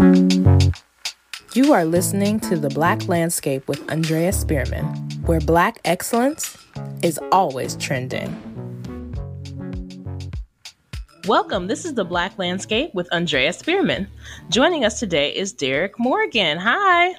You 0.00 1.74
are 1.74 1.84
listening 1.84 2.40
to 2.40 2.56
The 2.56 2.70
Black 2.70 3.06
Landscape 3.06 3.68
with 3.68 3.86
Andrea 3.90 4.32
Spearman, 4.32 4.86
where 5.26 5.40
Black 5.40 5.78
excellence 5.84 6.56
is 7.02 7.20
always 7.32 7.76
trending. 7.76 8.34
Welcome. 11.26 11.66
This 11.66 11.84
is 11.84 11.92
The 11.92 12.06
Black 12.06 12.38
Landscape 12.38 12.94
with 12.94 13.12
Andrea 13.12 13.52
Spearman. 13.52 14.08
Joining 14.48 14.86
us 14.86 14.98
today 14.98 15.36
is 15.36 15.52
Derick 15.52 15.98
Morgan. 15.98 16.56
Hi. 16.56 17.16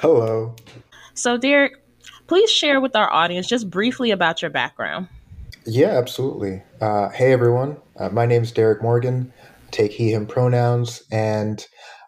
Hello. 0.00 0.56
So, 1.12 1.36
Derick, 1.36 1.72
please 2.26 2.50
share 2.50 2.80
with 2.80 2.96
our 2.96 3.12
audience 3.12 3.46
just 3.46 3.68
briefly 3.68 4.12
about 4.12 4.40
your 4.40 4.50
background. 4.50 5.08
Yeah, 5.66 5.98
absolutely. 5.98 6.62
Uh, 6.80 7.10
hey, 7.10 7.34
everyone. 7.34 7.76
Uh, 7.98 8.08
my 8.08 8.24
name 8.24 8.44
is 8.44 8.50
Derick 8.50 8.80
Morgan. 8.80 9.30
Take 9.72 9.92
he, 9.92 10.10
him 10.12 10.26
pronouns. 10.26 11.02
And 11.12 11.66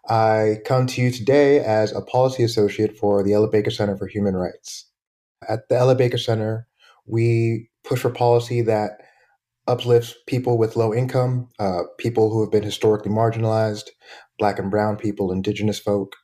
I 0.09 0.59
come 0.65 0.87
to 0.89 1.03
you 1.03 1.11
today 1.11 1.59
as 1.61 1.93
a 1.93 2.01
policy 2.01 2.45
associate 2.45 2.97
for 2.97 3.23
the 3.23 3.33
Ella 3.33 3.49
Baker 3.49 3.71
Center 3.71 3.97
for 3.97 4.07
Human 4.07 4.37
Rights. 4.37 4.89
At 5.49 5.69
the 5.69 5.77
Ella 5.77 5.97
Baker 5.97 6.19
Center, 6.19 6.69
we 7.07 7.69
push 7.85 8.01
for 8.01 8.11
policy 8.11 8.63
that 8.63 9.01
uplifts 9.67 10.15
people 10.27 10.59
with 10.59 10.77
low 10.77 10.95
income, 10.95 11.49
uh, 11.59 11.83
people 11.99 12.31
who 12.31 12.41
have 12.41 12.53
been 12.53 12.63
historically 12.63 13.11
marginalized, 13.11 13.89
black 14.39 14.59
and 14.61 14.71
brown 14.71 14.97
people, 14.97 15.33
indigenous 15.33 15.81
folk. 15.81 16.15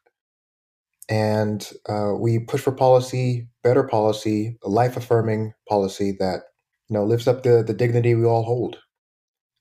And 1.09 1.69
uh, 1.89 2.13
we 2.19 2.39
push 2.39 2.61
for 2.61 2.73
policy, 2.73 3.49
better 3.65 3.83
policy, 3.83 4.59
life 4.63 4.97
affirming 4.97 5.55
policy 5.69 6.17
that 6.21 6.43
you 6.89 6.95
know 6.95 7.05
lifts 7.05 7.27
up 7.27 7.43
the, 7.43 7.65
the 7.67 7.75
dignity 7.75 8.15
we 8.15 8.25
all 8.25 8.45
hold. 8.45 8.79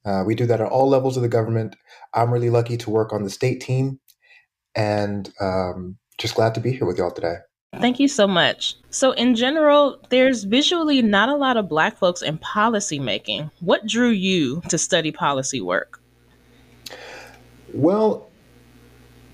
Uh, 0.05 0.23
we 0.25 0.35
do 0.35 0.45
that 0.45 0.61
at 0.61 0.69
all 0.69 0.87
levels 0.87 1.17
of 1.17 1.23
the 1.23 1.29
government. 1.29 1.75
I'm 2.13 2.31
really 2.31 2.49
lucky 2.51 2.77
to 2.77 2.89
work 2.89 3.13
on 3.13 3.23
the 3.23 3.29
state 3.29 3.61
team 3.61 3.99
and 4.75 5.31
um, 5.39 5.97
just 6.17 6.35
glad 6.35 6.55
to 6.55 6.61
be 6.61 6.71
here 6.71 6.85
with 6.85 6.97
y'all 6.97 7.11
today. 7.11 7.35
Thank 7.79 7.99
you 7.99 8.09
so 8.09 8.27
much. 8.27 8.75
So, 8.89 9.11
in 9.11 9.33
general, 9.33 9.97
there's 10.09 10.43
visually 10.43 11.01
not 11.01 11.29
a 11.29 11.35
lot 11.35 11.55
of 11.55 11.69
Black 11.69 11.97
folks 11.97 12.21
in 12.21 12.37
policy 12.37 12.99
making. 12.99 13.49
What 13.61 13.87
drew 13.87 14.09
you 14.09 14.61
to 14.67 14.77
study 14.77 15.11
policy 15.11 15.61
work? 15.61 16.01
Well, 17.73 18.29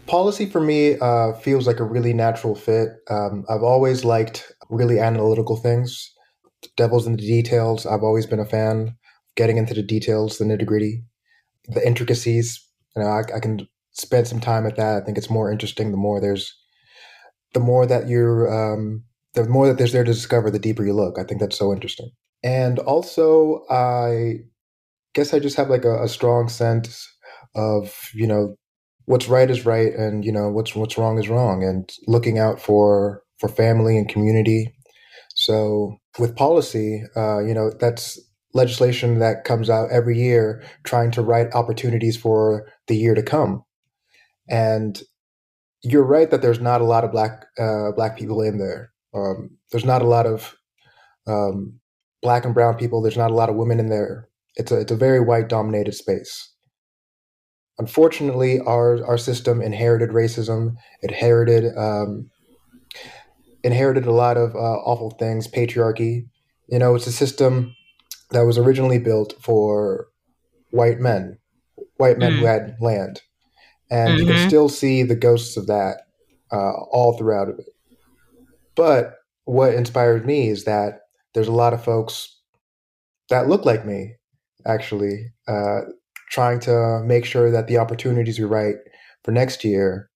policy 0.06 0.46
for 0.46 0.62
me 0.62 1.00
uh, 1.00 1.34
feels 1.34 1.66
like 1.66 1.80
a 1.80 1.84
really 1.84 2.14
natural 2.14 2.54
fit. 2.54 2.90
Um, 3.10 3.44
I've 3.50 3.64
always 3.64 4.06
liked 4.06 4.52
really 4.70 5.00
analytical 5.00 5.58
things, 5.58 6.14
devil's 6.76 7.08
in 7.08 7.16
the 7.16 7.26
details. 7.26 7.86
I've 7.86 8.04
always 8.04 8.26
been 8.26 8.40
a 8.40 8.46
fan, 8.46 8.80
of 8.82 8.94
getting 9.36 9.58
into 9.58 9.74
the 9.74 9.84
details, 9.84 10.38
the 10.38 10.46
nitty 10.46 10.66
gritty, 10.66 11.04
the 11.68 11.86
intricacies. 11.86 12.64
You 12.96 13.04
know, 13.04 13.10
I, 13.10 13.22
I 13.36 13.40
can 13.40 13.68
spend 14.00 14.28
some 14.28 14.40
time 14.40 14.66
at 14.66 14.76
that. 14.76 15.02
I 15.02 15.06
think 15.06 15.18
it's 15.18 15.30
more 15.30 15.52
interesting 15.52 15.92
the 15.92 15.98
more 15.98 16.22
there's, 16.22 16.54
the 17.54 17.60
more 17.60 17.86
that 17.86 18.08
you're, 18.08 18.48
um, 18.52 19.04
the 19.34 19.48
more 19.48 19.68
that 19.68 19.78
there's 19.78 19.92
there 19.92 20.04
to 20.04 20.12
discover, 20.12 20.52
the 20.52 20.60
deeper 20.60 20.86
you 20.86 20.94
look. 20.94 21.18
I 21.20 21.24
think 21.24 21.40
that's 21.40 21.58
so 21.58 21.74
interesting. 21.74 22.10
And 22.44 22.80
also, 22.80 23.64
I 23.70 24.36
guess 25.14 25.34
I 25.34 25.40
just 25.40 25.58
have 25.58 25.70
like 25.70 25.86
a, 25.86 26.04
a 26.04 26.08
strong 26.08 26.50
sense 26.50 27.08
of, 27.56 28.10
you 28.14 28.28
know, 28.28 28.56
what's 29.06 29.28
right 29.28 29.50
is 29.50 29.66
right 29.66 29.94
and, 29.94 30.24
you 30.24 30.32
know, 30.32 30.50
what's, 30.50 30.76
what's 30.76 30.98
wrong 30.98 31.18
is 31.18 31.30
wrong 31.30 31.64
and 31.64 31.90
looking 32.08 32.38
out 32.38 32.62
for, 32.62 33.24
for 33.40 33.50
family 33.50 33.98
and 33.98 34.10
community. 34.10 34.74
So 35.36 35.98
with 36.20 36.36
policy, 36.36 37.04
uh, 37.16 37.40
you 37.40 37.54
know, 37.54 37.72
that's 37.80 38.20
legislation 38.54 39.20
that 39.20 39.44
comes 39.44 39.70
out 39.70 39.92
every 39.92 40.18
year 40.20 40.64
trying 40.84 41.12
to 41.12 41.22
write 41.22 41.54
opportunities 41.54 42.18
for 42.18 42.68
the 42.88 42.96
year 42.96 43.14
to 43.16 43.24
come. 43.24 43.64
And 44.50 45.02
you're 45.84 46.04
right 46.04 46.30
that 46.32 46.42
there's 46.42 46.60
not 46.60 46.82
a 46.82 46.86
lot 46.86 47.04
of 47.04 47.12
black 47.12 47.46
uh, 47.60 47.92
black 47.96 48.18
people 48.18 48.42
in 48.42 48.58
there. 48.58 48.92
Um, 49.14 49.58
there's 49.72 49.86
not 49.86 50.02
a 50.02 50.08
lot 50.08 50.26
of 50.26 50.56
um, 51.28 51.80
black 52.22 52.46
and 52.46 52.54
brown 52.54 52.76
people. 52.76 53.02
There's 53.02 53.18
not 53.18 53.32
a 53.32 53.36
lot 53.36 53.50
of 53.50 53.56
women 53.56 53.80
in 53.80 53.90
there. 53.90 54.30
It's 54.56 54.72
a 54.72 54.80
it's 54.80 54.92
a 54.92 54.98
very 54.98 55.20
white 55.20 55.50
dominated 55.50 55.94
space. 55.94 56.54
Unfortunately, 57.80 58.60
our 58.60 59.06
our 59.06 59.18
system 59.18 59.62
inherited 59.62 60.10
racism, 60.10 60.76
inherited 61.02 61.78
um, 61.78 62.30
inherited 63.64 64.06
a 64.06 64.12
lot 64.12 64.38
of 64.38 64.56
uh, 64.56 64.80
awful 64.86 65.12
things, 65.12 65.48
patriarchy. 65.48 66.28
You 66.70 66.80
know, 66.80 66.96
it's 66.96 67.08
a 67.08 67.12
system 67.12 67.76
that 68.32 68.42
was 68.42 68.58
originally 68.58 69.00
built 69.00 69.34
for 69.42 70.08
white 70.72 71.00
men, 71.00 71.38
white 71.98 72.18
men 72.18 72.34
mm. 72.34 72.40
who 72.40 72.46
had 72.46 72.76
land 72.82 73.22
and 73.90 74.10
mm-hmm. 74.10 74.20
you 74.20 74.26
can 74.26 74.36
mm-hmm. 74.36 74.48
still 74.48 74.70
see 74.70 75.04
the 75.04 75.16
ghosts 75.16 75.58
of 75.58 75.68
that 75.68 76.02
uh, 76.52 76.74
all 76.92 77.18
throughout 77.18 77.50
of 77.50 77.60
it. 77.60 77.66
But 78.76 79.16
what 79.46 79.74
inspired 79.74 80.26
me 80.26 80.50
is 80.50 80.66
that 80.66 81.00
there's 81.34 81.48
a 81.48 81.54
lot 81.54 81.74
of 81.74 81.84
folks 81.84 82.38
that 83.30 83.48
look 83.48 83.66
like 83.66 83.86
me, 83.86 84.16
actually, 84.66 85.32
uh, 85.48 85.82
trying 86.30 86.60
to 86.62 87.02
make 87.06 87.26
sure 87.26 87.52
that 87.52 87.68
the 87.68 87.78
opportunities 87.78 88.40
we 88.40 88.46
write 88.46 88.76
for 89.24 89.32
next 89.32 89.64
year, 89.64 90.10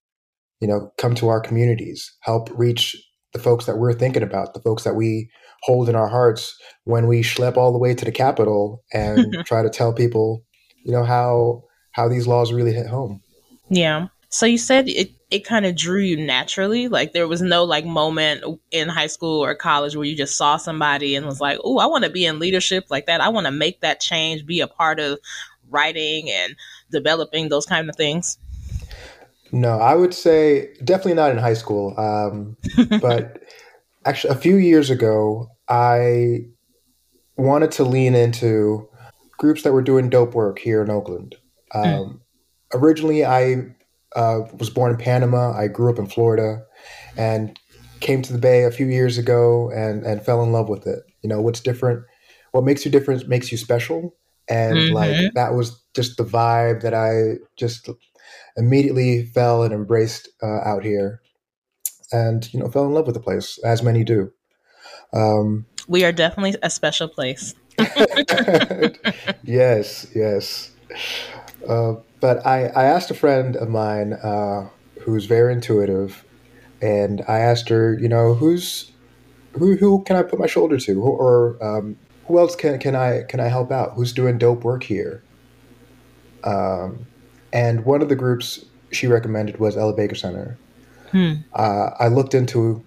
you 0.60 0.68
know, 0.68 0.90
come 0.98 1.14
to 1.16 1.28
our 1.28 1.40
communities, 1.40 2.10
help 2.20 2.48
reach 2.54 2.96
the 3.32 3.38
folks 3.38 3.66
that 3.66 3.78
we're 3.78 3.92
thinking 3.92 4.22
about, 4.22 4.54
the 4.54 4.60
folks 4.60 4.84
that 4.84 4.94
we 4.94 5.30
hold 5.62 5.88
in 5.88 5.96
our 5.96 6.08
hearts 6.08 6.54
when 6.84 7.06
we 7.06 7.22
schlep 7.22 7.56
all 7.56 7.72
the 7.72 7.78
way 7.78 7.94
to 7.94 8.04
the 8.04 8.12
Capitol 8.12 8.82
and 8.92 9.26
try 9.46 9.62
to 9.62 9.70
tell 9.70 9.92
people, 9.92 10.44
you 10.84 10.92
know, 10.92 11.04
how 11.04 11.62
how 11.92 12.08
these 12.08 12.26
laws 12.26 12.52
really 12.52 12.72
hit 12.72 12.86
home. 12.86 13.22
Yeah. 13.72 14.08
So 14.28 14.44
you 14.44 14.58
said 14.58 14.88
it, 14.88 15.10
it 15.30 15.46
kind 15.46 15.64
of 15.64 15.74
drew 15.74 16.00
you 16.00 16.16
naturally. 16.16 16.88
Like 16.88 17.12
there 17.12 17.26
was 17.26 17.40
no 17.40 17.64
like 17.64 17.86
moment 17.86 18.44
in 18.70 18.88
high 18.88 19.06
school 19.06 19.42
or 19.42 19.54
college 19.54 19.96
where 19.96 20.04
you 20.04 20.14
just 20.14 20.36
saw 20.36 20.58
somebody 20.58 21.16
and 21.16 21.24
was 21.24 21.40
like, 21.40 21.58
oh, 21.64 21.78
I 21.78 21.86
want 21.86 22.04
to 22.04 22.10
be 22.10 22.26
in 22.26 22.38
leadership 22.38 22.86
like 22.90 23.06
that. 23.06 23.22
I 23.22 23.30
want 23.30 23.46
to 23.46 23.50
make 23.50 23.80
that 23.80 24.00
change, 24.00 24.44
be 24.44 24.60
a 24.60 24.66
part 24.66 25.00
of 25.00 25.18
writing 25.70 26.30
and 26.30 26.54
developing 26.90 27.48
those 27.48 27.64
kind 27.64 27.88
of 27.88 27.96
things. 27.96 28.36
No, 29.52 29.78
I 29.78 29.94
would 29.94 30.12
say 30.12 30.74
definitely 30.84 31.14
not 31.14 31.30
in 31.30 31.38
high 31.38 31.54
school. 31.54 31.94
Um, 31.98 32.56
but 33.00 33.42
actually, 34.04 34.34
a 34.34 34.38
few 34.38 34.56
years 34.56 34.90
ago, 34.90 35.50
I 35.68 36.46
wanted 37.36 37.70
to 37.72 37.84
lean 37.84 38.14
into 38.14 38.88
groups 39.38 39.62
that 39.62 39.72
were 39.72 39.82
doing 39.82 40.10
dope 40.10 40.34
work 40.34 40.58
here 40.58 40.82
in 40.82 40.90
Oakland. 40.90 41.36
Hmm. 41.72 41.80
Um, 41.80 41.86
mm 41.86 42.21
originally, 42.74 43.24
I 43.24 43.74
uh, 44.14 44.40
was 44.58 44.70
born 44.70 44.92
in 44.92 44.98
Panama. 44.98 45.52
I 45.52 45.68
grew 45.68 45.90
up 45.92 45.98
in 45.98 46.06
Florida, 46.06 46.64
and 47.16 47.58
came 48.00 48.20
to 48.20 48.32
the 48.32 48.38
Bay 48.38 48.64
a 48.64 48.70
few 48.70 48.86
years 48.86 49.16
ago 49.16 49.70
and 49.70 50.04
and 50.04 50.22
fell 50.22 50.42
in 50.42 50.52
love 50.52 50.68
with 50.68 50.86
it. 50.86 51.00
You 51.22 51.28
know, 51.28 51.40
what's 51.40 51.60
different? 51.60 52.04
What 52.50 52.64
makes 52.64 52.84
you 52.84 52.90
different 52.90 53.26
makes 53.28 53.50
you 53.50 53.56
special, 53.58 54.14
and 54.48 54.76
mm-hmm. 54.76 54.94
like 54.94 55.34
that 55.34 55.54
was 55.54 55.82
just 55.94 56.16
the 56.18 56.24
vibe 56.24 56.82
that 56.82 56.94
I 56.94 57.38
just 57.56 57.88
immediately 58.56 59.24
fell 59.26 59.62
and 59.62 59.72
embraced 59.72 60.28
uh, 60.42 60.60
out 60.64 60.84
here, 60.84 61.22
and 62.10 62.52
you 62.52 62.60
know, 62.60 62.68
fell 62.68 62.84
in 62.84 62.92
love 62.92 63.06
with 63.06 63.14
the 63.14 63.22
place 63.22 63.58
as 63.64 63.82
many 63.82 64.04
do. 64.04 64.30
Um, 65.14 65.66
we 65.88 66.04
are 66.04 66.12
definitely 66.12 66.56
a 66.62 66.70
special 66.70 67.08
place. 67.08 67.54
yes, 69.44 70.06
yes. 70.14 70.70
Uh, 71.66 71.94
but 72.22 72.46
I, 72.46 72.66
I 72.68 72.84
asked 72.84 73.10
a 73.10 73.14
friend 73.14 73.56
of 73.56 73.68
mine 73.68 74.12
uh, 74.12 74.68
who's 75.00 75.26
very 75.26 75.52
intuitive, 75.52 76.24
and 76.80 77.20
I 77.26 77.40
asked 77.40 77.68
her, 77.68 77.98
you 77.98 78.08
know, 78.08 78.32
who's 78.32 78.92
who 79.58 79.76
who 79.76 80.04
can 80.04 80.14
I 80.14 80.22
put 80.22 80.38
my 80.38 80.46
shoulder 80.46 80.78
to, 80.78 81.02
or 81.02 81.58
um, 81.60 81.96
who 82.28 82.38
else 82.38 82.54
can 82.54 82.78
can 82.78 82.94
I 82.94 83.24
can 83.24 83.40
I 83.40 83.48
help 83.48 83.72
out? 83.72 83.94
Who's 83.94 84.12
doing 84.12 84.38
dope 84.38 84.62
work 84.62 84.84
here? 84.84 85.24
Um, 86.44 87.06
and 87.52 87.84
one 87.84 88.02
of 88.02 88.08
the 88.08 88.16
groups 88.16 88.64
she 88.92 89.08
recommended 89.08 89.58
was 89.58 89.76
Ella 89.76 89.92
Baker 89.92 90.14
Center. 90.14 90.56
Hmm. 91.10 91.32
Uh, 91.54 91.90
I 91.98 92.06
looked 92.06 92.34
into, 92.34 92.84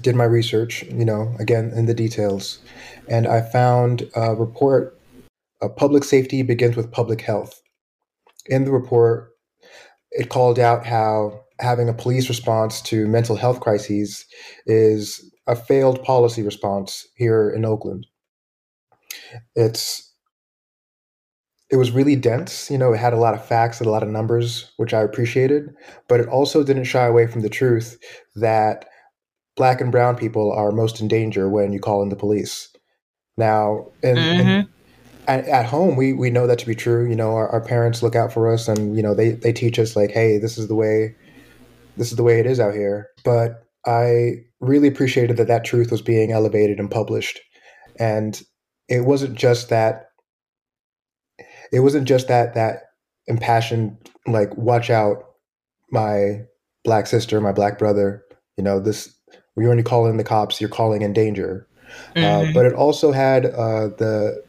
did 0.00 0.16
my 0.16 0.24
research, 0.24 0.82
you 0.82 1.04
know, 1.04 1.32
again 1.38 1.70
in 1.76 1.86
the 1.86 1.94
details, 1.94 2.58
and 3.06 3.28
I 3.28 3.40
found 3.40 4.10
a 4.16 4.34
report. 4.34 4.98
Uh, 5.60 5.68
public 5.68 6.04
safety 6.04 6.42
begins 6.42 6.76
with 6.76 6.90
public 6.92 7.20
health 7.20 7.62
in 8.48 8.64
the 8.64 8.72
report, 8.72 9.30
it 10.10 10.28
called 10.28 10.58
out 10.58 10.86
how 10.86 11.44
having 11.60 11.88
a 11.88 11.94
police 11.94 12.28
response 12.28 12.80
to 12.82 13.06
mental 13.06 13.36
health 13.36 13.60
crises 13.60 14.24
is 14.66 15.32
a 15.46 15.56
failed 15.56 16.02
policy 16.04 16.42
response 16.42 17.06
here 17.16 17.50
in 17.50 17.64
Oakland. 17.64 18.06
It's 19.54 20.04
it 21.70 21.76
was 21.76 21.90
really 21.90 22.16
dense, 22.16 22.70
you 22.70 22.78
know, 22.78 22.94
it 22.94 22.98
had 22.98 23.12
a 23.12 23.18
lot 23.18 23.34
of 23.34 23.44
facts 23.44 23.78
and 23.78 23.86
a 23.86 23.90
lot 23.90 24.02
of 24.02 24.08
numbers, 24.08 24.72
which 24.78 24.94
I 24.94 25.02
appreciated, 25.02 25.74
but 26.08 26.18
it 26.18 26.28
also 26.28 26.64
didn't 26.64 26.84
shy 26.84 27.04
away 27.04 27.26
from 27.26 27.42
the 27.42 27.50
truth 27.50 27.98
that 28.36 28.86
black 29.54 29.80
and 29.82 29.92
brown 29.92 30.16
people 30.16 30.50
are 30.50 30.72
most 30.72 30.98
in 31.00 31.08
danger 31.08 31.48
when 31.48 31.72
you 31.72 31.80
call 31.80 32.02
in 32.02 32.08
the 32.08 32.16
police. 32.16 32.70
Now, 33.36 33.88
in, 34.02 34.16
mm-hmm. 34.16 34.70
At, 35.28 35.46
at, 35.46 35.66
home 35.66 35.94
we 35.94 36.12
we 36.12 36.30
know 36.30 36.46
that 36.46 36.58
to 36.58 36.66
be 36.66 36.74
true. 36.74 37.08
You 37.08 37.14
know 37.14 37.32
our, 37.32 37.48
our, 37.50 37.60
parents 37.60 38.02
look 38.02 38.16
out 38.16 38.32
for 38.32 38.52
us 38.52 38.66
and 38.66 38.96
you 38.96 39.02
know 39.02 39.14
they 39.14 39.30
they 39.30 39.52
teach 39.52 39.78
us 39.78 39.94
like 39.94 40.10
hey 40.10 40.38
this 40.38 40.58
is 40.58 40.68
the 40.68 40.74
way 40.74 41.14
this 41.96 42.10
is 42.10 42.16
the 42.16 42.22
way 42.22 42.40
it 42.40 42.46
is 42.46 42.58
out 42.58 42.74
here. 42.74 43.08
But 43.24 43.64
i 43.86 44.44
really 44.60 44.88
appreciated 44.88 45.36
that 45.36 45.46
that 45.46 45.64
truth 45.64 45.92
was 45.92 46.02
being 46.02 46.32
elevated 46.32 46.80
and 46.80 46.90
published. 46.90 47.38
And 48.00 48.40
it 48.88 49.04
wasn't 49.04 49.36
just 49.36 49.68
that 49.68 50.06
it 51.72 51.80
wasn't 51.80 52.08
just 52.08 52.28
that 52.28 52.54
that 52.54 52.84
impassioned 53.26 53.96
like 54.26 54.56
watch 54.56 54.90
out 54.90 55.24
my 55.90 56.40
black 56.84 57.06
sister 57.06 57.40
my 57.40 57.52
black 57.52 57.78
brother 57.78 58.22
you 58.56 58.64
know 58.64 58.80
this 58.80 59.14
when 59.54 59.64
you're 59.64 59.82
calling 59.82 60.16
the 60.16 60.24
cops 60.24 60.60
you're 60.60 60.70
calling 60.70 61.02
in 61.02 61.12
danger. 61.12 61.66
Uh, 62.14 62.20
mm-hmm. 62.20 62.50
uh, 62.50 62.52
but 62.52 62.66
it 62.66 62.74
also 62.74 63.12
had 63.12 63.46
uh, 63.46 63.88
the 63.96 64.42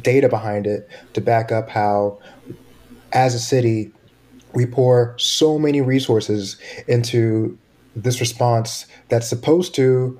data 0.00 0.28
behind 0.28 0.66
it 0.66 0.88
to 1.14 1.20
back 1.20 1.52
up 1.52 1.68
how, 1.68 2.18
as 3.12 3.34
a 3.34 3.38
city, 3.38 3.92
we 4.54 4.66
pour 4.66 5.14
so 5.18 5.58
many 5.58 5.80
resources 5.80 6.56
into 6.86 7.58
this 7.94 8.20
response 8.20 8.86
that's 9.08 9.28
supposed 9.28 9.74
to 9.74 10.18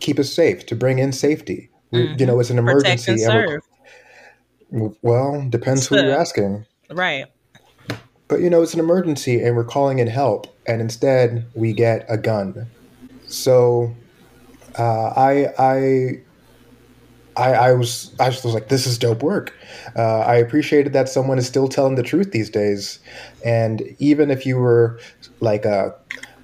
keep 0.00 0.18
us 0.18 0.32
safe, 0.32 0.66
to 0.66 0.76
bring 0.76 0.98
in 0.98 1.12
safety. 1.12 1.70
Mm-hmm. 1.92 2.18
You 2.18 2.26
know, 2.26 2.40
it's 2.40 2.50
an 2.50 2.58
emergency. 2.58 3.22
And 3.24 3.62
and 4.70 4.96
well, 5.02 5.46
depends 5.48 5.86
who 5.86 5.96
you're 5.96 6.10
asking. 6.18 6.66
Right. 6.90 7.26
But 8.28 8.40
you 8.40 8.50
know, 8.50 8.62
it's 8.62 8.74
an 8.74 8.80
emergency 8.80 9.42
and 9.42 9.56
we're 9.56 9.64
calling 9.64 9.98
in 9.98 10.06
help, 10.06 10.54
and 10.66 10.80
instead 10.80 11.46
we 11.54 11.72
get 11.72 12.04
a 12.08 12.18
gun. 12.18 12.66
So 13.26 13.94
uh, 14.78 15.08
I 15.16 15.52
I 15.58 16.20
I, 17.38 17.52
I 17.52 17.72
was 17.72 18.12
I 18.18 18.28
was 18.28 18.44
like, 18.44 18.68
this 18.68 18.86
is 18.86 18.98
dope 18.98 19.22
work. 19.22 19.56
Uh, 19.96 20.20
I 20.20 20.34
appreciated 20.36 20.92
that 20.92 21.08
someone 21.08 21.38
is 21.38 21.46
still 21.46 21.68
telling 21.68 21.94
the 21.94 22.02
truth 22.02 22.32
these 22.32 22.50
days, 22.50 22.98
and 23.44 23.82
even 23.98 24.30
if 24.30 24.44
you 24.44 24.56
were 24.58 24.98
like 25.40 25.64
a 25.64 25.94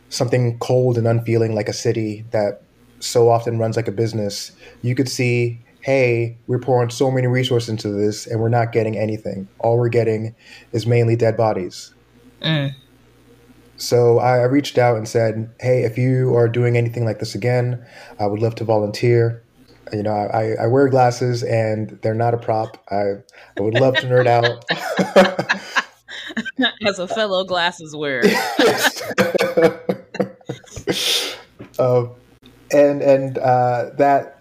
something 0.08 0.58
cold 0.60 0.96
and 0.96 1.06
unfeeling 1.08 1.54
like 1.54 1.68
a 1.68 1.72
city 1.72 2.24
that 2.30 2.62
so 3.00 3.28
often 3.28 3.58
runs 3.58 3.76
like 3.76 3.88
a 3.88 3.92
business, 3.92 4.52
you 4.82 4.94
could 4.94 5.08
see, 5.08 5.60
hey, 5.80 6.38
we're 6.46 6.60
pouring 6.60 6.90
so 6.90 7.10
many 7.10 7.26
resources 7.26 7.68
into 7.68 7.88
this, 7.88 8.26
and 8.26 8.40
we're 8.40 8.48
not 8.48 8.72
getting 8.72 8.96
anything. 8.96 9.48
All 9.58 9.76
we're 9.76 9.88
getting 9.88 10.34
is 10.72 10.86
mainly 10.86 11.16
dead 11.16 11.36
bodies. 11.36 11.92
Mm. 12.40 12.72
So 13.76 14.20
I 14.20 14.44
reached 14.44 14.78
out 14.78 14.96
and 14.96 15.08
said, 15.08 15.52
hey, 15.58 15.82
if 15.82 15.98
you 15.98 16.36
are 16.36 16.48
doing 16.48 16.76
anything 16.76 17.04
like 17.04 17.18
this 17.18 17.34
again, 17.34 17.84
I 18.20 18.26
would 18.26 18.40
love 18.40 18.54
to 18.56 18.64
volunteer 18.64 19.43
you 19.92 20.02
know, 20.02 20.12
I, 20.12 20.54
I 20.62 20.66
wear 20.66 20.88
glasses 20.88 21.42
and 21.42 21.98
they're 22.02 22.14
not 22.14 22.34
a 22.34 22.38
prop. 22.38 22.82
I, 22.90 23.12
I 23.58 23.60
would 23.60 23.74
love 23.74 23.94
to 23.96 24.06
nerd 24.06 24.26
out. 24.26 24.64
As 26.86 26.98
a 26.98 27.06
fellow 27.08 27.44
glasses 27.44 27.94
wearer. 27.94 28.24
uh, 31.78 32.06
and 32.72 33.02
and 33.02 33.38
uh, 33.38 33.90
that 33.98 34.40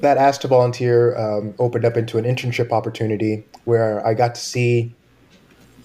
that 0.00 0.16
ask 0.16 0.40
to 0.42 0.48
volunteer 0.48 1.16
um, 1.16 1.54
opened 1.58 1.84
up 1.84 1.96
into 1.96 2.18
an 2.18 2.24
internship 2.24 2.72
opportunity 2.72 3.44
where 3.64 4.04
I 4.06 4.14
got 4.14 4.34
to 4.34 4.40
see 4.40 4.94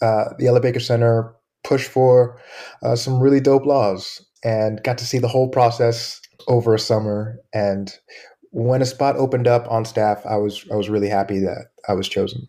uh, 0.02 0.26
the 0.38 0.48
Ella 0.48 0.60
Baker 0.60 0.80
Center 0.80 1.34
push 1.64 1.88
for 1.88 2.40
uh, 2.84 2.96
some 2.96 3.20
really 3.20 3.40
dope 3.40 3.66
laws 3.66 4.24
and 4.44 4.84
got 4.84 4.98
to 4.98 5.06
see 5.06 5.18
the 5.18 5.28
whole 5.28 5.48
process 5.48 6.22
over 6.48 6.74
a 6.74 6.80
summer 6.80 7.40
and 7.54 7.94
when 8.54 8.84
a 8.84 8.86
spot 8.86 9.16
opened 9.16 9.48
up 9.48 9.70
on 9.70 9.84
staff, 9.84 10.24
I 10.26 10.38
was 10.38 10.66
I 10.72 10.76
was 10.76 10.90
really 10.90 11.10
happy 11.10 11.40
that 11.40 11.72
I 11.90 11.94
was 11.94 12.08
chosen. 12.08 12.48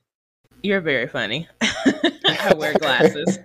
You're 0.62 0.82
very 0.82 1.08
funny. 1.08 1.48
I 1.62 2.54
wear 2.56 2.74
glasses. 2.78 3.38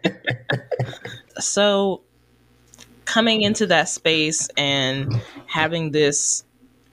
so 1.40 2.02
coming 3.06 3.42
into 3.42 3.66
that 3.68 3.90
space 3.90 4.50
and 4.58 5.22
having 5.48 5.92
this 5.92 6.44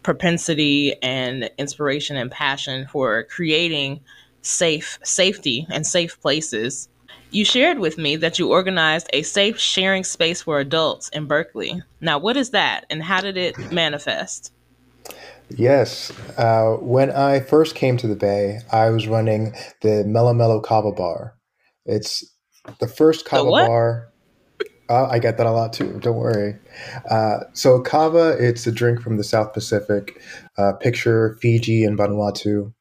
propensity 0.02 0.94
and 1.02 1.50
inspiration 1.58 2.16
and 2.16 2.30
passion 2.30 2.86
for 2.86 3.24
creating 3.24 4.00
safe 4.42 5.00
safety 5.02 5.66
and 5.70 5.84
safe 5.84 6.20
places 6.20 6.88
you 7.32 7.44
shared 7.44 7.80
with 7.80 7.98
me 7.98 8.14
that 8.14 8.38
you 8.38 8.52
organized 8.52 9.10
a 9.12 9.22
safe 9.22 9.58
sharing 9.58 10.04
space 10.04 10.42
for 10.42 10.60
adults 10.60 11.08
in 11.08 11.26
berkeley 11.26 11.82
now 12.00 12.16
what 12.16 12.36
is 12.36 12.50
that 12.50 12.86
and 12.88 13.02
how 13.02 13.20
did 13.20 13.36
it 13.36 13.58
manifest 13.72 14.52
Yes. 15.48 16.12
Uh, 16.36 16.74
when 16.80 17.10
I 17.10 17.40
first 17.40 17.74
came 17.74 17.96
to 17.98 18.06
the 18.06 18.16
Bay, 18.16 18.60
I 18.72 18.90
was 18.90 19.06
running 19.06 19.54
the 19.82 20.04
Mellow 20.04 20.34
Mellow 20.34 20.60
Kava 20.60 20.92
Bar. 20.92 21.34
It's 21.84 22.24
the 22.80 22.88
first 22.88 23.24
kava 23.24 23.50
bar. 23.50 24.12
Uh, 24.88 25.06
I 25.06 25.18
get 25.18 25.38
that 25.38 25.46
a 25.46 25.52
lot 25.52 25.72
too. 25.72 25.98
Don't 26.00 26.16
worry. 26.16 26.56
Uh, 27.08 27.38
so 27.52 27.80
kava, 27.80 28.36
it's 28.38 28.66
a 28.66 28.72
drink 28.72 29.00
from 29.00 29.16
the 29.16 29.24
South 29.24 29.52
Pacific. 29.52 30.20
Uh, 30.58 30.72
picture 30.74 31.38
Fiji 31.40 31.84
and 31.84 31.98
Vanuatu, 31.98 32.72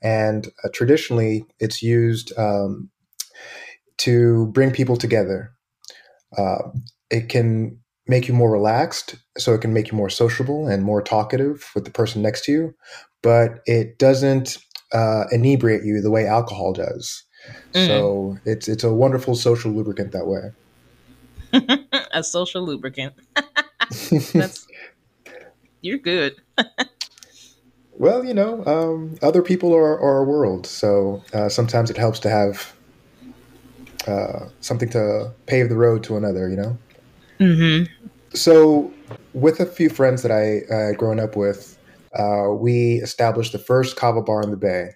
and 0.00 0.48
uh, 0.64 0.68
traditionally 0.72 1.44
it's 1.58 1.82
used 1.82 2.32
um, 2.38 2.90
to 3.98 4.46
bring 4.52 4.70
people 4.70 4.96
together. 4.96 5.52
Uh, 6.36 6.70
it 7.10 7.28
can 7.28 7.78
make 8.06 8.28
you 8.28 8.34
more 8.34 8.50
relaxed 8.50 9.16
so 9.38 9.54
it 9.54 9.60
can 9.60 9.72
make 9.72 9.90
you 9.90 9.96
more 9.96 10.10
sociable 10.10 10.66
and 10.66 10.82
more 10.82 11.00
talkative 11.00 11.70
with 11.74 11.84
the 11.84 11.90
person 11.90 12.20
next 12.22 12.44
to 12.44 12.52
you 12.52 12.74
but 13.22 13.60
it 13.66 13.98
doesn't 13.98 14.58
uh, 14.92 15.24
inebriate 15.32 15.84
you 15.84 16.00
the 16.00 16.10
way 16.10 16.26
alcohol 16.26 16.72
does. 16.72 17.24
Mm. 17.72 17.86
so 17.86 18.38
it's 18.44 18.68
it's 18.68 18.84
a 18.84 18.92
wonderful 18.92 19.34
social 19.34 19.72
lubricant 19.72 20.12
that 20.12 20.26
way. 20.26 20.52
A 22.12 22.22
social 22.22 22.64
lubricant. 22.64 23.14
That's 24.32 24.66
you're 25.80 25.98
good. 25.98 26.36
Well 27.98 28.24
you 28.24 28.34
know 28.34 28.64
um, 28.64 29.16
other 29.22 29.42
people 29.42 29.72
are, 29.74 29.92
are 30.00 30.16
our 30.16 30.24
world 30.24 30.66
so 30.66 31.22
uh, 31.32 31.48
sometimes 31.48 31.88
it 31.88 31.96
helps 31.96 32.18
to 32.20 32.30
have 32.30 32.72
uh, 34.08 34.48
something 34.60 34.88
to 34.88 35.30
pave 35.46 35.68
the 35.68 35.76
road 35.76 36.02
to 36.04 36.16
another 36.16 36.48
you 36.48 36.56
know 36.56 36.78
Mm-hmm. 37.42 37.92
So, 38.34 38.92
with 39.34 39.60
a 39.60 39.66
few 39.66 39.90
friends 39.90 40.22
that 40.22 40.30
I 40.30 40.72
uh, 40.72 40.92
grown 40.96 41.20
up 41.20 41.36
with, 41.36 41.78
uh, 42.18 42.48
we 42.54 42.94
established 43.02 43.52
the 43.52 43.58
first 43.58 43.96
kava 43.96 44.22
bar 44.22 44.42
in 44.42 44.50
the 44.50 44.56
Bay, 44.56 44.90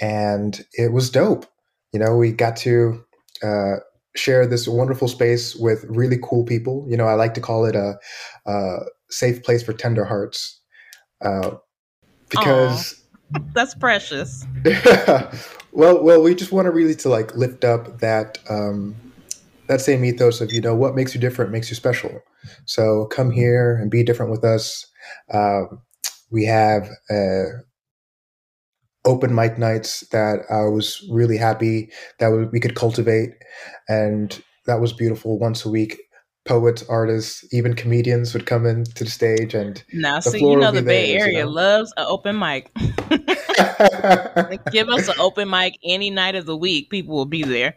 and 0.00 0.64
it 0.72 0.92
was 0.92 1.10
dope. 1.10 1.46
You 1.92 2.00
know, 2.00 2.16
we 2.16 2.32
got 2.32 2.56
to 2.58 3.04
uh, 3.42 3.76
share 4.16 4.46
this 4.46 4.66
wonderful 4.66 5.08
space 5.08 5.54
with 5.54 5.84
really 5.88 6.18
cool 6.22 6.44
people. 6.44 6.86
You 6.88 6.96
know, 6.96 7.06
I 7.06 7.14
like 7.14 7.34
to 7.34 7.40
call 7.40 7.66
it 7.66 7.76
a, 7.76 7.98
a 8.46 8.76
safe 9.10 9.42
place 9.42 9.62
for 9.62 9.72
tender 9.72 10.04
hearts, 10.04 10.60
uh, 11.20 11.52
because 12.30 13.04
Aww, 13.34 13.52
that's 13.52 13.74
precious. 13.74 14.44
well, 15.72 16.02
well, 16.02 16.22
we 16.22 16.34
just 16.34 16.52
want 16.52 16.66
to 16.66 16.70
really 16.70 16.94
to 16.96 17.08
like 17.08 17.34
lift 17.36 17.64
up 17.64 18.00
that 18.00 18.38
um, 18.48 18.96
that 19.68 19.80
same 19.80 20.04
ethos 20.04 20.40
of 20.40 20.52
you 20.52 20.60
know 20.60 20.74
what 20.74 20.94
makes 20.94 21.14
you 21.14 21.20
different 21.20 21.50
makes 21.50 21.70
you 21.70 21.76
special. 21.76 22.20
So 22.64 23.06
come 23.06 23.30
here 23.30 23.76
and 23.76 23.90
be 23.90 24.02
different 24.02 24.30
with 24.30 24.44
us. 24.44 24.86
Um, 25.32 25.82
we 26.30 26.44
have 26.44 26.88
uh, 27.10 27.44
open 29.04 29.34
mic 29.34 29.58
nights 29.58 30.00
that 30.10 30.40
I 30.50 30.64
was 30.64 31.06
really 31.10 31.36
happy 31.36 31.90
that 32.18 32.50
we 32.52 32.60
could 32.60 32.74
cultivate, 32.74 33.30
and 33.88 34.42
that 34.66 34.80
was 34.80 34.92
beautiful. 34.92 35.38
Once 35.38 35.64
a 35.64 35.70
week, 35.70 35.98
poets, 36.44 36.84
artists, 36.88 37.44
even 37.52 37.74
comedians 37.74 38.34
would 38.34 38.46
come 38.46 38.66
into 38.66 39.04
the 39.04 39.10
stage, 39.10 39.54
and 39.54 39.82
now 39.92 40.20
see, 40.20 40.38
you 40.38 40.56
know, 40.56 40.72
the 40.72 40.82
Bay 40.82 41.12
theirs, 41.12 41.22
Area 41.22 41.38
you 41.38 41.44
know? 41.44 41.50
loves 41.50 41.92
an 41.96 42.06
open 42.08 42.38
mic. 42.38 42.72
Give 44.70 44.88
us 44.88 45.08
an 45.08 45.14
open 45.18 45.48
mic 45.48 45.78
any 45.84 46.10
night 46.10 46.34
of 46.34 46.46
the 46.46 46.56
week; 46.56 46.90
people 46.90 47.16
will 47.16 47.26
be 47.26 47.42
there 47.42 47.74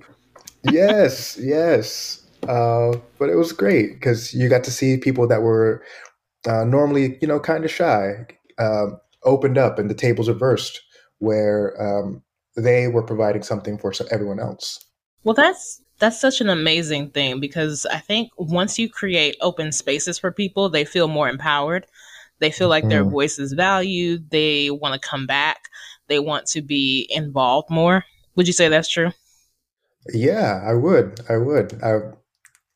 yes, 0.64 1.38
yes. 1.40 2.26
Uh, 2.48 2.98
but 3.18 3.30
it 3.30 3.36
was 3.36 3.52
great 3.52 3.94
because 3.94 4.34
you 4.34 4.50
got 4.50 4.64
to 4.64 4.72
see 4.72 4.98
people 4.98 5.28
that 5.28 5.42
were 5.42 5.84
uh, 6.48 6.64
normally, 6.64 7.18
you 7.22 7.28
know, 7.28 7.40
kind 7.40 7.66
of 7.66 7.72
shy, 7.72 8.26
um, 8.58 8.98
opened 9.24 9.58
up 9.58 9.78
and 9.78 9.90
the 9.90 9.96
tables 9.96 10.30
reversed 10.30 10.82
where 11.20 11.76
um, 11.82 12.24
they 12.56 12.88
were 12.88 13.04
providing 13.04 13.44
something 13.44 13.78
for 13.78 13.94
everyone 14.12 14.40
else. 14.40 14.84
Well, 15.24 15.36
that's 15.36 15.82
that's 16.00 16.20
such 16.20 16.40
an 16.40 16.50
amazing 16.50 17.10
thing 17.10 17.42
because 17.42 17.86
I 17.86 18.00
think 18.00 18.32
once 18.38 18.80
you 18.80 18.90
create 18.90 19.36
open 19.42 19.74
spaces 19.74 20.18
for 20.18 20.32
people, 20.32 20.70
they 20.70 20.86
feel 20.86 21.10
more 21.10 21.28
empowered. 21.28 21.86
They 22.40 22.52
feel 22.52 22.70
like 22.70 22.84
mm-hmm. 22.84 22.90
their 22.90 23.04
voice 23.04 23.38
is 23.38 23.52
valued. 23.52 24.30
They 24.30 24.72
want 24.72 25.00
to 25.00 25.08
come 25.08 25.28
back. 25.28 25.64
They 26.08 26.20
want 26.20 26.46
to 26.48 26.62
be 26.62 27.08
involved 27.10 27.70
more. 27.70 28.06
Would 28.36 28.48
you 28.48 28.54
say 28.54 28.70
that's 28.70 28.90
true? 28.90 29.12
Yeah, 30.08 30.62
I 30.66 30.74
would. 30.74 31.20
I 31.30 31.38
would. 31.38 31.80
I, 31.84 32.00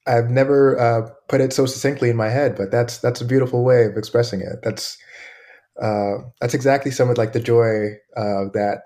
I've 0.06 0.30
never 0.30 0.80
uh, 0.80 1.10
put 1.30 1.42
it 1.42 1.54
so 1.54 1.66
succinctly 1.66 2.10
in 2.10 2.18
my 2.18 2.30
head, 2.30 2.56
but 2.56 2.72
that's 2.72 2.98
that's 2.98 3.22
a 3.22 3.26
beautiful 3.26 3.64
way 3.64 3.86
of 3.86 3.98
expressing 3.98 4.42
it. 4.42 4.60
That's 4.62 4.98
uh, 5.82 6.16
that's 6.42 6.54
exactly 6.54 6.92
some 6.92 7.10
of 7.10 7.18
like 7.18 7.34
the 7.34 7.40
joy 7.40 7.94
uh, 8.18 8.52
that 8.54 8.84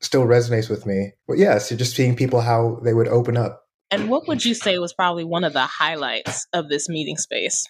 still 0.00 0.24
resonates 0.24 0.68
with 0.68 0.86
me. 0.86 1.12
But 1.26 1.38
yes, 1.38 1.70
you're 1.70 1.78
just 1.78 1.96
seeing 1.96 2.14
people 2.14 2.40
how 2.40 2.80
they 2.84 2.94
would 2.94 3.08
open 3.08 3.36
up. 3.36 3.62
And 3.90 4.10
what 4.10 4.28
would 4.28 4.44
you 4.44 4.54
say 4.54 4.78
was 4.78 4.92
probably 4.92 5.24
one 5.24 5.44
of 5.44 5.54
the 5.54 5.62
highlights 5.62 6.46
of 6.52 6.68
this 6.68 6.88
meeting 6.88 7.16
space? 7.16 7.66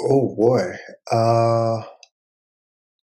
Oh 0.00 0.34
boy, 0.34 0.72
uh, 1.12 1.82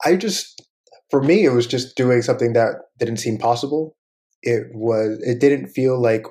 I 0.05 0.17
just 0.17 0.63
for 1.11 1.23
me 1.23 1.45
it 1.45 1.51
was 1.51 1.67
just 1.67 1.97
doing 1.97 2.23
something 2.23 2.55
that 2.55 2.77
didn't 2.99 3.19
seem 3.19 3.37
possible. 3.37 3.98
It 4.43 4.69
was 4.73 5.19
it 5.23 5.41
didn't 5.41 5.69
feel 5.69 6.01
like 6.01 6.25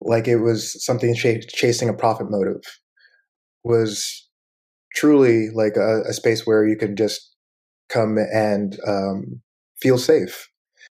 like 0.00 0.26
it 0.28 0.38
was 0.38 0.82
something 0.84 1.14
ch- 1.14 1.46
chasing 1.48 1.88
a 1.88 1.94
profit 1.94 2.30
motive. 2.30 2.62
Was 3.64 4.28
truly 4.94 5.50
like 5.50 5.76
a, 5.76 6.02
a 6.08 6.12
space 6.12 6.46
where 6.46 6.66
you 6.66 6.76
can 6.76 6.96
just 6.96 7.34
come 7.88 8.18
and 8.18 8.78
um, 8.86 9.40
feel 9.80 9.98
safe 9.98 10.50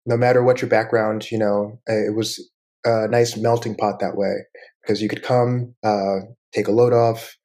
no 0.05 0.17
matter 0.17 0.43
what 0.43 0.61
your 0.61 0.69
background, 0.69 1.31
you 1.31 1.37
know, 1.37 1.79
it 1.87 2.15
was 2.15 2.39
a 2.85 3.07
nice 3.07 3.35
melting 3.35 3.75
pot 3.75 3.99
that 3.99 4.15
way 4.15 4.33
because 4.81 5.01
you 5.01 5.09
could 5.09 5.23
come, 5.23 5.73
uh, 5.83 6.17
take 6.53 6.67
a 6.67 6.71
load 6.71 6.93
off, 6.93 7.35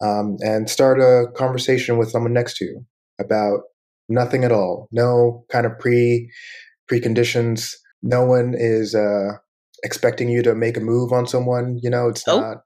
um, 0.00 0.36
and 0.40 0.70
start 0.70 0.98
a 0.98 1.26
conversation 1.36 1.98
with 1.98 2.10
someone 2.10 2.32
next 2.32 2.56
to 2.56 2.64
you 2.64 2.86
about 3.20 3.60
nothing 4.08 4.44
at 4.44 4.52
all, 4.52 4.88
no 4.92 5.44
kind 5.50 5.66
of 5.66 5.78
pre 5.78 6.30
preconditions. 6.90 7.72
No 8.06 8.24
one 8.24 8.54
is 8.56 8.94
uh, 8.94 9.32
expecting 9.82 10.28
you 10.28 10.42
to 10.42 10.54
make 10.54 10.76
a 10.76 10.80
move 10.80 11.12
on 11.12 11.26
someone. 11.26 11.78
You 11.82 11.90
know, 11.90 12.08
it's 12.08 12.22
oh. 12.28 12.40
not. 12.40 12.56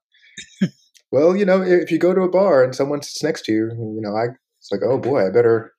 well, 1.11 1.37
you 1.37 1.44
know, 1.44 1.62
if 1.62 1.90
you 1.90 1.99
go 1.99 2.14
to 2.14 2.23
a 2.23 2.30
bar 2.30 2.62
and 2.62 2.75
someone 2.75 3.02
sits 3.02 3.23
next 3.23 3.47
to 3.47 3.52
you, 3.52 3.70
you 3.73 4.00
know, 4.00 4.14
I 4.14 4.26
it's 4.59 4.70
like, 4.70 4.82
oh 4.85 4.99
boy, 4.99 5.26
I 5.26 5.30
better 5.30 5.73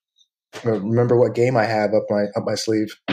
remember 0.63 1.18
what 1.18 1.36
game 1.36 1.56
I 1.56 1.65
have 1.65 1.94
up 1.94 2.03
my 2.10 2.24
up 2.36 2.44
my 2.46 2.56
sleeve. 2.56 2.96